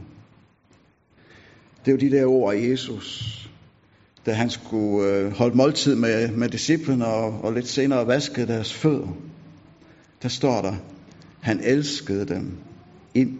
Det 1.84 1.88
er 1.88 1.92
jo 1.92 2.10
de 2.10 2.16
der 2.16 2.26
ord 2.26 2.54
af 2.54 2.68
Jesus, 2.70 3.36
da 4.26 4.32
han 4.32 4.50
skulle 4.50 5.08
øh, 5.08 5.32
holde 5.32 5.56
måltid 5.56 5.94
med, 5.94 6.30
med 6.30 6.48
disciplene 6.48 7.06
og, 7.06 7.44
og 7.44 7.52
lidt 7.52 7.68
senere 7.68 8.06
vaske 8.06 8.46
deres 8.46 8.74
fødder. 8.74 9.29
Der 10.22 10.28
står 10.28 10.62
der, 10.62 10.76
han 11.42 11.60
elskede 11.60 12.26
dem 12.28 12.58
ind 13.14 13.38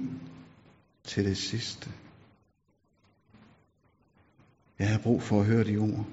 til 1.05 1.25
det 1.25 1.37
sidste. 1.37 1.91
Jeg 4.79 4.89
har 4.89 4.99
brug 4.99 5.23
for 5.23 5.41
at 5.41 5.47
høre 5.47 5.65
de 5.65 5.77
ord. 5.77 6.07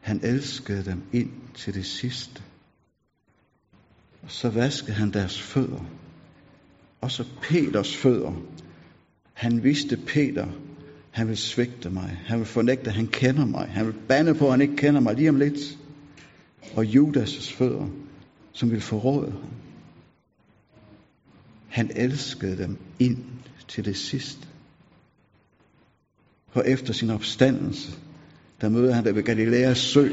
Han 0.00 0.20
elskede 0.22 0.84
dem 0.84 1.02
ind 1.12 1.30
til 1.54 1.74
det 1.74 1.86
sidste. 1.86 2.42
Og 4.22 4.30
så 4.30 4.48
vaskede 4.48 4.92
han 4.92 5.12
deres 5.12 5.42
fødder. 5.42 5.84
Og 7.00 7.10
så 7.10 7.24
Peters 7.42 7.96
fødder. 7.96 8.32
Han 9.32 9.62
vidste 9.62 9.96
Peter, 9.96 10.46
han 11.10 11.28
vil 11.28 11.36
svigte 11.36 11.90
mig. 11.90 12.22
Han 12.26 12.38
vil 12.38 12.46
fornægte, 12.46 12.86
at 12.86 12.96
han 12.96 13.06
kender 13.06 13.46
mig. 13.46 13.68
Han 13.68 13.86
vil 13.86 13.94
bande 14.08 14.34
på, 14.34 14.44
at 14.44 14.50
han 14.50 14.60
ikke 14.60 14.76
kender 14.76 15.00
mig 15.00 15.14
lige 15.14 15.28
om 15.28 15.36
lidt. 15.36 15.78
Og 16.76 16.84
Judas' 16.84 17.54
fødder, 17.54 17.88
som 18.52 18.70
vil 18.70 18.80
forråde 18.80 19.30
ham. 19.30 19.50
Han 21.68 21.90
elskede 21.96 22.58
dem 22.58 22.78
ind 22.98 23.18
til 23.68 23.84
det 23.84 23.96
sidste. 23.96 24.46
For 26.52 26.62
efter 26.62 26.92
sin 26.92 27.10
opstandelse, 27.10 27.92
der 28.60 28.68
møder 28.68 28.94
han 28.94 29.04
dem 29.04 29.14
ved 29.14 29.22
Galileas 29.22 29.78
sø, 29.78 30.08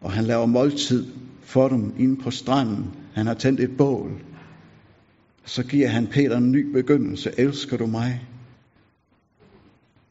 og 0.00 0.12
han 0.12 0.24
laver 0.24 0.46
måltid 0.46 1.06
for 1.42 1.68
dem 1.68 1.94
inde 1.98 2.22
på 2.22 2.30
stranden. 2.30 2.90
Han 3.14 3.26
har 3.26 3.34
tændt 3.34 3.60
et 3.60 3.76
bål. 3.76 4.22
Så 5.44 5.62
giver 5.62 5.88
han 5.88 6.06
Peter 6.06 6.36
en 6.36 6.52
ny 6.52 6.72
begyndelse. 6.72 7.32
Elsker 7.38 7.76
du 7.76 7.86
mig? 7.86 8.26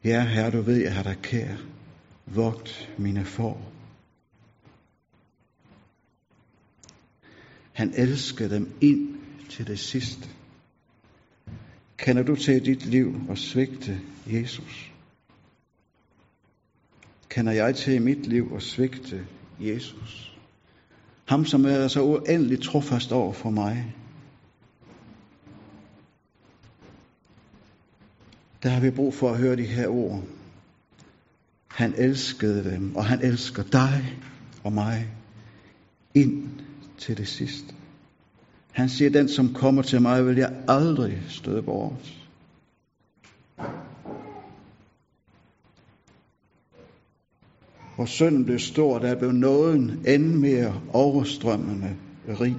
Ja, 0.04 0.24
herre, 0.24 0.50
du 0.50 0.60
ved, 0.60 0.76
jeg 0.76 0.94
har 0.94 1.02
dig 1.02 1.16
kær. 1.22 1.56
Vogt 2.26 2.88
mine 2.98 3.24
får. 3.24 3.72
Han 7.80 7.92
elsker 7.96 8.48
dem 8.48 8.72
ind 8.80 9.08
til 9.48 9.66
det 9.66 9.78
sidste. 9.78 10.28
Kender 11.96 12.22
du 12.22 12.36
til 12.36 12.64
dit 12.64 12.86
liv 12.86 13.14
og 13.28 13.38
svigte 13.38 14.00
Jesus? 14.26 14.92
kender 17.28 17.52
jeg 17.52 17.76
til 17.76 17.94
i 17.94 17.98
mit 17.98 18.26
liv 18.26 18.52
og 18.52 18.62
svigte 18.62 19.26
Jesus. 19.60 20.38
Ham, 21.28 21.44
som 21.44 21.64
er 21.64 21.88
så 21.88 22.02
uendeligt 22.02 22.62
trofast 22.62 23.12
over 23.12 23.32
for 23.32 23.50
mig. 23.50 23.94
Der 28.62 28.68
har 28.68 28.80
vi 28.80 28.90
brug 28.90 29.14
for 29.14 29.30
at 29.30 29.38
høre 29.38 29.56
de 29.56 29.66
her 29.66 29.88
ord. 29.88 30.22
Han 31.68 31.94
elskede 31.96 32.70
dem, 32.70 32.96
og 32.96 33.04
han 33.04 33.24
elsker 33.24 33.62
dig 33.62 34.18
og 34.64 34.72
mig 34.72 35.08
ind 36.14 36.60
til 37.00 37.16
det 37.16 37.28
sidste. 37.28 37.74
Han 38.72 38.88
siger, 38.88 39.10
den 39.10 39.28
som 39.28 39.54
kommer 39.54 39.82
til 39.82 40.02
mig, 40.02 40.26
vil 40.26 40.36
jeg 40.36 40.52
aldrig 40.68 41.22
støde 41.28 41.62
bort. 41.62 42.20
hvor 48.00 48.06
synden 48.06 48.44
blev 48.44 48.58
stor, 48.58 48.98
der 48.98 49.14
blev 49.14 49.32
nåden 49.32 50.02
end 50.06 50.34
mere 50.34 50.80
overstrømmende 50.92 51.96
rig. 52.28 52.56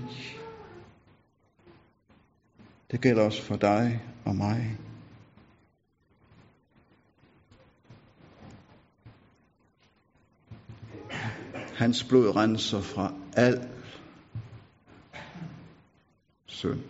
Det 2.92 3.02
gælder 3.02 3.24
også 3.24 3.42
for 3.42 3.56
dig 3.56 4.02
og 4.26 4.36
mig. 4.36 4.78
Hans 11.74 12.04
blod 12.04 12.36
renser 12.36 12.82
fra 12.82 13.14
al 13.34 13.68
synd. 16.62 16.82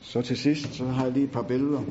Så 0.00 0.22
til 0.22 0.36
sidst, 0.36 0.74
så 0.74 0.84
har 0.84 1.04
jeg 1.04 1.12
lige 1.12 1.24
et 1.24 1.32
par 1.32 1.42
billeder. 1.42 1.82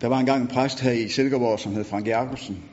Der 0.00 0.08
var 0.08 0.18
engang 0.18 0.42
en 0.42 0.48
præst 0.48 0.80
her 0.80 0.92
i 0.92 1.08
Silkeborg, 1.08 1.58
som 1.58 1.72
hed 1.72 1.84
Frank 1.84 2.06
Jacobsen. 2.06 2.71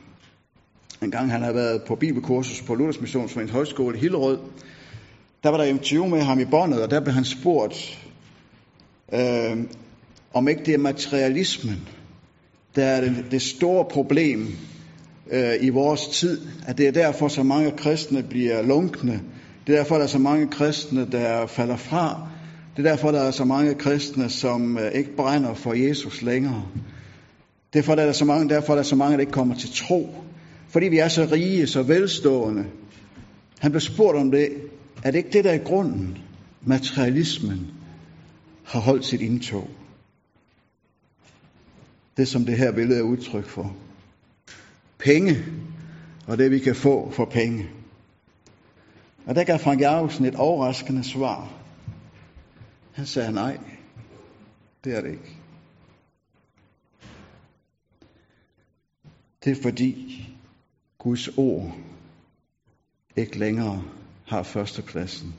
En 1.10 1.14
gang 1.14 1.32
han 1.32 1.42
havde 1.42 1.56
været 1.56 1.82
på 1.84 1.96
bibelkursus 1.96 2.62
på 2.62 2.76
Luthers 2.76 3.02
Missionsforeningens 3.02 3.54
Højskole 3.54 3.98
i 3.98 4.00
Hillerød. 4.00 4.38
Der 5.44 5.50
var 5.50 5.58
der 5.58 5.64
interview 5.64 6.08
med 6.08 6.22
ham 6.22 6.40
i 6.40 6.46
båndet, 6.46 6.82
og 6.82 6.92
der 6.92 7.00
blev 7.00 7.14
han 7.14 7.26
spurgt, 7.26 8.00
øh, 9.14 9.58
om 10.34 10.48
ikke 10.48 10.66
det 10.66 10.74
er 10.74 10.78
materialismen, 10.78 11.88
der 12.76 12.86
er 12.86 13.02
det, 13.02 13.26
det 13.32 13.42
store 13.42 13.86
problem 13.86 14.48
øh, 15.32 15.54
i 15.62 15.70
vores 15.70 16.08
tid, 16.08 16.42
at 16.68 16.78
det 16.78 16.88
er 16.88 16.92
derfor, 16.92 17.28
så 17.28 17.44
mange 17.44 17.72
kristne 17.72 18.24
bliver 18.24 18.62
lunkne. 18.62 19.22
Det 19.68 19.74
er 19.74 19.78
derfor, 19.78 19.96
der 19.96 20.04
er 20.04 20.08
så 20.08 20.20
mange 20.20 20.48
kristne, 20.48 21.08
der 21.12 21.48
falder 21.48 21.78
fra. 21.78 22.28
Det 22.78 22.86
er 22.86 22.90
derfor, 22.90 23.12
der 23.12 23.22
er 23.22 23.32
så 23.32 23.46
mange 23.46 23.74
kristne, 23.74 24.30
som 24.30 24.78
øh, 24.78 24.92
ikke 24.92 25.16
brænder 25.16 25.54
for 25.54 25.74
Jesus 25.74 26.22
længere. 26.22 26.66
Derfor 27.74 27.92
er 27.92 28.06
der 28.06 28.12
så 28.12 28.26
mange, 28.26 28.50
derfor 28.50 28.74
er 28.74 28.78
der 28.78 28.84
så 28.84 28.96
mange, 28.96 29.14
der 29.14 29.22
ikke 29.22 29.32
kommer 29.32 29.56
til 29.56 29.70
tro. 29.74 30.10
Fordi 30.70 30.88
vi 30.88 30.98
er 30.98 31.08
så 31.08 31.30
rige, 31.32 31.68
så 31.68 31.84
velstående. 31.84 32.66
Han 33.60 33.72
blev 33.72 33.82
spurgt 33.82 34.18
om 34.18 34.32
det. 34.32 34.50
Er 35.04 35.12
det 35.12 35.18
ikke 35.18 35.32
det, 35.32 35.44
der 35.44 35.52
er 35.52 35.64
grunden? 35.64 36.18
Materialismen 36.62 37.68
har 38.66 38.80
holdt 38.80 39.06
sit 39.06 39.22
indtog. 39.22 39.70
Det, 42.18 42.28
som 42.28 42.46
det 42.46 42.58
her 42.58 42.72
billede 42.72 43.00
er 43.00 43.04
udtryk 43.04 43.46
for. 43.46 43.76
Penge, 44.98 45.38
og 46.28 46.38
det 46.38 46.52
vi 46.52 46.60
kan 46.60 46.76
få 46.76 47.12
for 47.12 47.26
penge. 47.26 47.70
Og 49.26 49.36
der 49.36 49.44
gav 49.44 49.60
Frank 49.60 49.82
Jacobsen 49.82 50.26
et 50.26 50.36
overraskende 50.36 51.04
svar. 51.04 51.52
Han 52.92 53.06
sagde 53.06 53.32
nej, 53.32 53.58
det 54.84 54.98
er 54.98 55.02
det 55.02 55.12
ikke. 55.12 55.38
Det 59.44 59.58
er 59.58 59.62
fordi 59.62 60.26
Guds 61.04 61.30
ord 61.38 61.72
ikke 63.16 63.40
længere 63.40 63.84
har 64.28 64.44
førstepladsen 64.44 65.36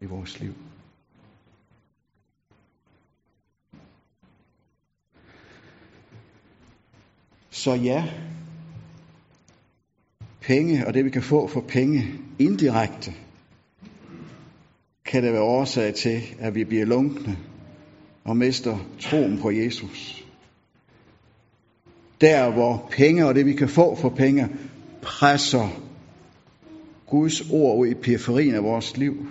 i 0.00 0.04
vores 0.04 0.40
liv. 0.40 0.54
Så 7.50 7.74
ja, 7.74 8.04
penge 10.40 10.86
og 10.86 10.94
det 10.94 11.04
vi 11.04 11.10
kan 11.10 11.22
få 11.22 11.46
for 11.46 11.60
penge 11.60 12.02
indirekte, 12.38 13.12
kan 15.04 15.22
det 15.22 15.32
være 15.32 15.42
årsag 15.42 15.94
til, 15.94 16.22
at 16.38 16.54
vi 16.54 16.64
bliver 16.64 16.84
lunkne 16.84 17.38
og 18.24 18.36
mister 18.36 18.78
troen 19.00 19.38
på 19.38 19.50
Jesus. 19.50 20.26
Der 22.20 22.50
hvor 22.52 22.88
penge 22.90 23.26
og 23.26 23.34
det 23.34 23.46
vi 23.46 23.52
kan 23.52 23.68
få 23.68 23.94
for 23.94 24.08
penge 24.08 24.48
presser 25.02 25.68
Guds 27.06 27.50
ord 27.50 27.78
ud 27.78 27.86
i 27.86 27.94
periferien 27.94 28.54
af 28.54 28.62
vores 28.62 28.96
liv. 28.96 29.26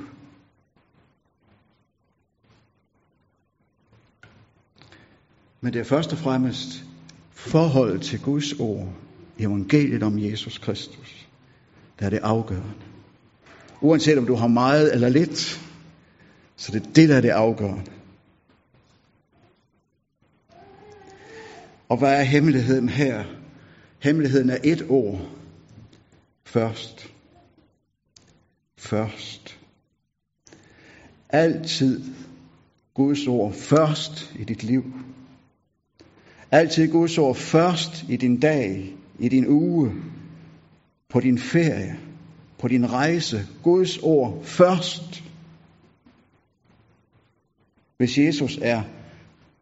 Men 5.61 5.73
det 5.73 5.79
er 5.79 5.83
først 5.83 6.11
og 6.11 6.17
fremmest 6.17 6.83
forholdet 7.31 8.01
til 8.01 8.21
Guds 8.21 8.53
ord, 8.53 8.87
evangeliet 9.39 10.03
om 10.03 10.19
Jesus 10.19 10.57
Kristus, 10.57 11.27
der 11.99 12.05
er 12.05 12.09
det 12.09 12.19
afgørende. 12.23 12.73
Uanset 13.81 14.17
om 14.17 14.25
du 14.25 14.35
har 14.35 14.47
meget 14.47 14.93
eller 14.93 15.09
lidt, 15.09 15.61
så 16.55 16.71
det 16.71 16.81
er 16.81 16.93
det, 16.93 17.09
der 17.09 17.15
er 17.15 17.21
det 17.21 17.29
afgørende. 17.29 17.91
Og 21.89 21.97
hvad 21.97 22.19
er 22.19 22.23
hemmeligheden 22.23 22.89
her? 22.89 23.23
Hemmeligheden 23.99 24.49
er 24.49 24.57
et 24.63 24.85
ord. 24.89 25.21
Først. 26.45 27.11
Først. 28.77 29.59
Altid 31.29 32.03
Guds 32.93 33.27
ord 33.27 33.53
først 33.53 34.35
i 34.39 34.43
dit 34.43 34.63
liv. 34.63 34.83
Altid 36.51 36.91
Guds 36.91 37.17
ord 37.17 37.35
først 37.35 38.05
i 38.09 38.15
din 38.15 38.39
dag, 38.39 38.95
i 39.19 39.29
din 39.29 39.47
uge, 39.47 39.91
på 41.09 41.19
din 41.19 41.37
ferie, 41.37 41.99
på 42.59 42.67
din 42.67 42.91
rejse. 42.91 43.45
Guds 43.63 43.97
ord 43.97 44.43
først. 44.43 45.23
Hvis 47.97 48.17
Jesus 48.17 48.59
er 48.61 48.83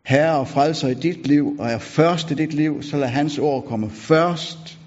herre 0.06 0.40
og 0.40 0.48
frelser 0.48 0.88
i 0.88 0.94
dit 0.94 1.28
liv, 1.28 1.56
og 1.60 1.72
er 1.72 1.78
først 1.78 2.32
i 2.32 2.34
dit 2.34 2.54
liv, 2.54 2.84
så 2.84 2.98
lad 2.98 3.08
hans 3.08 3.38
ord 3.38 3.66
komme 3.66 3.90
først. 3.90 4.80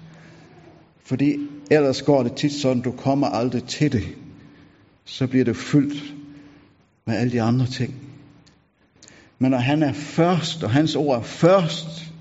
Fordi 1.07 1.37
ellers 1.71 2.01
går 2.01 2.23
det 2.23 2.35
tit 2.35 2.53
sådan, 2.53 2.81
du 2.81 2.91
kommer 2.91 3.27
aldrig 3.27 3.63
til 3.63 3.91
det. 3.91 4.03
Så 5.05 5.27
bliver 5.27 5.45
det 5.45 5.57
fyldt 5.57 6.15
med 7.05 7.15
alle 7.15 7.31
de 7.31 7.41
andre 7.41 7.65
ting. 7.65 7.95
Men 9.39 9.51
når 9.51 9.57
han 9.57 9.83
er 9.83 9.93
først, 9.93 10.63
og 10.63 10.71
hans 10.71 10.95
ord 10.95 11.17
er 11.17 11.21
først, 11.21 12.13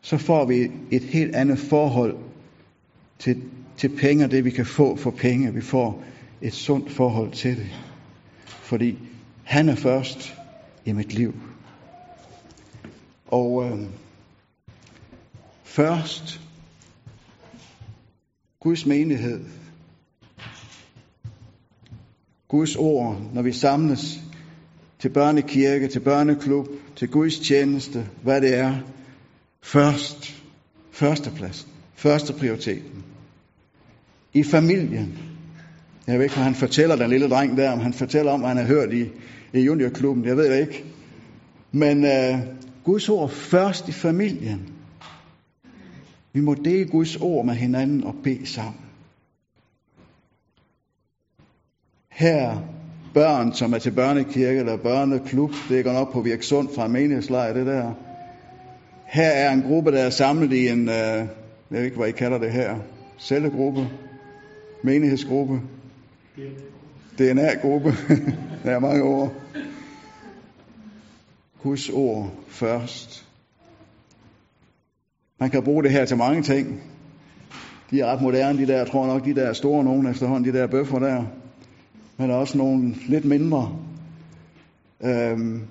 så 0.00 0.18
får 0.18 0.44
vi 0.44 0.70
et 0.90 1.02
helt 1.02 1.36
andet 1.36 1.58
forhold 1.58 2.16
til, 3.18 3.42
til 3.76 3.88
penge 3.88 4.24
og 4.24 4.30
det, 4.30 4.44
vi 4.44 4.50
kan 4.50 4.66
få 4.66 4.96
for 4.96 5.10
penge. 5.10 5.54
Vi 5.54 5.60
får 5.60 6.02
et 6.42 6.54
sundt 6.54 6.92
forhold 6.92 7.32
til 7.32 7.56
det. 7.56 7.70
Fordi 8.46 8.98
han 9.44 9.68
er 9.68 9.74
først 9.74 10.36
i 10.84 10.92
mit 10.92 11.14
liv. 11.14 11.34
Og 13.26 13.64
øh, 13.64 13.78
først 15.64 16.40
Guds 18.60 18.86
menighed. 18.86 19.40
Guds 22.48 22.76
ord, 22.76 23.20
når 23.34 23.42
vi 23.42 23.52
samles 23.52 24.20
til 24.98 25.08
børnekirke, 25.08 25.88
til 25.88 26.00
børneklub, 26.00 26.68
til 26.96 27.08
Guds 27.08 27.38
tjeneste, 27.38 28.06
hvad 28.22 28.40
det 28.40 28.54
er. 28.54 28.74
Først, 29.62 30.42
førstepladsen, 30.90 31.68
første 31.94 32.32
prioriteten. 32.32 33.04
I 34.32 34.42
familien. 34.42 35.18
Jeg 36.06 36.14
ved 36.14 36.22
ikke, 36.24 36.34
hvad 36.34 36.44
han 36.44 36.54
fortæller, 36.54 36.96
den 36.96 37.10
lille 37.10 37.28
dreng 37.28 37.56
der, 37.56 37.70
om 37.70 37.80
han 37.80 37.92
fortæller 37.92 38.32
om, 38.32 38.40
hvad 38.40 38.48
han 38.48 38.58
har 38.58 38.64
hørt 38.64 38.92
i, 38.92 39.08
i 39.52 39.60
juniorklubben. 39.60 40.24
Jeg 40.24 40.36
ved 40.36 40.52
det 40.52 40.60
ikke. 40.60 40.84
Men 41.72 42.04
øh, 42.04 42.38
Guds 42.84 43.08
ord 43.08 43.30
først 43.30 43.88
i 43.88 43.92
familien. 43.92 44.79
Vi 46.32 46.40
må 46.40 46.54
dele 46.54 46.90
Guds 46.90 47.16
ord 47.16 47.44
med 47.44 47.54
hinanden 47.54 48.04
og 48.04 48.14
bede 48.24 48.46
sammen. 48.46 48.80
Her 52.08 52.58
børn, 53.14 53.52
som 53.52 53.72
er 53.72 53.78
til 53.78 53.90
børnekirke 53.90 54.58
eller 54.58 54.76
børneklub, 54.76 55.52
det 55.68 55.84
går 55.84 55.92
nok 55.92 56.12
på 56.12 56.20
Virksund 56.20 56.68
fra 56.74 56.88
menighedslejr, 56.88 57.52
det 57.52 57.66
der. 57.66 57.94
Her 59.06 59.28
er 59.28 59.52
en 59.52 59.62
gruppe, 59.62 59.92
der 59.92 60.02
er 60.02 60.10
samlet 60.10 60.52
i 60.52 60.68
en, 60.68 60.88
øh, 60.88 60.94
jeg 60.94 61.28
ved 61.70 61.84
ikke, 61.84 61.96
hvad 61.96 62.08
I 62.08 62.12
kalder 62.12 62.38
det 62.38 62.52
her, 62.52 62.78
cellegruppe, 63.18 63.88
menighedsgruppe, 64.82 65.60
DNA-gruppe, 67.18 67.94
der 68.64 68.70
er 68.70 68.78
mange 68.78 69.02
ord. 69.02 69.32
Guds 71.62 71.88
ord 71.88 72.30
først. 72.48 73.29
Man 75.40 75.50
kan 75.50 75.62
bruge 75.62 75.82
det 75.82 75.90
her 75.90 76.04
til 76.04 76.16
mange 76.16 76.42
ting. 76.42 76.82
De 77.90 78.00
er 78.00 78.06
ret 78.06 78.22
moderne, 78.22 78.58
de 78.58 78.66
der, 78.66 78.76
jeg 78.76 78.86
tror 78.86 79.06
nok, 79.06 79.24
de 79.24 79.34
der 79.34 79.52
store 79.52 79.84
nogen 79.84 80.06
efterhånden, 80.06 80.52
de 80.52 80.58
der 80.58 80.66
bøffer 80.66 80.98
der. 80.98 81.24
Men 82.18 82.28
der 82.28 82.34
er 82.34 82.38
også 82.38 82.58
nogle 82.58 82.94
lidt 83.08 83.24
mindre. 83.24 83.78
Øhm, 85.04 85.62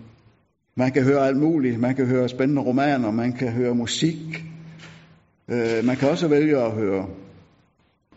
Man 0.79 0.91
kan 0.91 1.03
høre 1.03 1.27
alt 1.27 1.37
muligt. 1.37 1.79
Man 1.79 1.95
kan 1.95 2.05
høre 2.05 2.29
spændende 2.29 2.61
romaner, 2.61 3.11
man 3.11 3.33
kan 3.33 3.51
høre 3.51 3.75
musik. 3.75 4.45
Øh, 5.47 5.85
man 5.85 5.95
kan 5.95 6.09
også 6.09 6.27
vælge 6.27 6.57
at 6.57 6.71
høre 6.71 7.07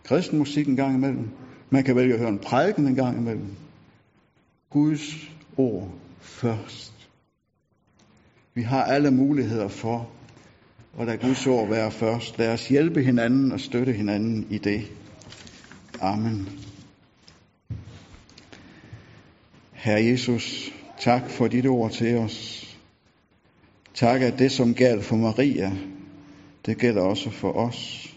kristen 0.04 0.38
musik 0.38 0.68
en 0.68 0.76
gang 0.76 0.94
imellem. 0.94 1.28
Man 1.70 1.84
kan 1.84 1.96
vælge 1.96 2.14
at 2.14 2.20
høre 2.20 2.28
en 2.28 2.38
prædiken 2.38 2.86
en 2.86 2.94
gang 2.94 3.18
imellem. 3.18 3.46
Guds 4.70 5.30
ord 5.56 5.88
først. 6.20 7.08
Vi 8.54 8.62
har 8.62 8.84
alle 8.84 9.10
muligheder 9.10 9.68
for 9.68 10.08
og 10.92 11.06
lad 11.06 11.18
Guds 11.18 11.46
ord 11.46 11.68
være 11.68 11.90
først. 11.90 12.38
Lad 12.38 12.52
os 12.52 12.68
hjælpe 12.68 13.02
hinanden 13.02 13.52
og 13.52 13.60
støtte 13.60 13.92
hinanden 13.92 14.46
i 14.50 14.58
det. 14.58 14.82
Amen. 16.00 16.48
Herre 19.72 20.04
Jesus, 20.04 20.72
tak 21.00 21.30
for 21.30 21.48
dit 21.48 21.66
ord 21.66 21.90
til 21.90 22.16
os. 22.16 22.68
Tak, 23.94 24.22
at 24.22 24.38
det, 24.38 24.52
som 24.52 24.74
galt 24.74 25.04
for 25.04 25.16
Maria, 25.16 25.72
det 26.66 26.78
gælder 26.78 27.02
også 27.02 27.30
for 27.30 27.52
os. 27.52 28.08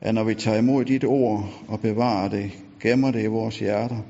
At 0.00 0.14
når 0.14 0.24
vi 0.24 0.34
tager 0.34 0.58
imod 0.58 0.84
dit 0.84 1.04
ord 1.04 1.48
og 1.68 1.80
bevarer 1.80 2.28
det, 2.28 2.52
gemmer 2.80 3.10
det 3.10 3.22
i 3.22 3.26
vores 3.26 3.58
hjerter, 3.58 4.02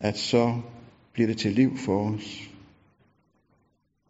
at 0.00 0.18
så 0.18 0.60
bliver 1.12 1.26
det 1.26 1.38
til 1.38 1.52
liv 1.52 1.78
for 1.78 2.10
os. 2.10 2.50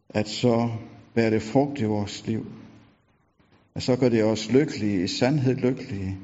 At 0.09 0.29
så 0.29 0.71
bærer 1.17 1.31
det 1.31 1.43
frugt 1.43 1.81
i 1.81 1.85
vores 1.85 2.27
liv. 2.27 2.47
At 3.75 3.83
så 3.83 3.97
gør 3.97 4.09
det 4.09 4.25
os 4.25 4.51
lykkelige, 4.51 5.05
i 5.05 5.07
sandhed 5.07 5.55
lykkelige. 5.55 6.19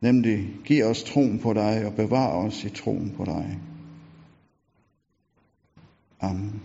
Nemlig 0.00 0.48
giv 0.64 0.84
os 0.84 1.02
troen 1.02 1.38
på 1.38 1.52
dig 1.52 1.86
og 1.86 1.94
bevar 1.94 2.28
os 2.28 2.64
i 2.64 2.68
troen 2.68 3.14
på 3.16 3.24
dig. 3.24 3.58
Amen. 6.20 6.62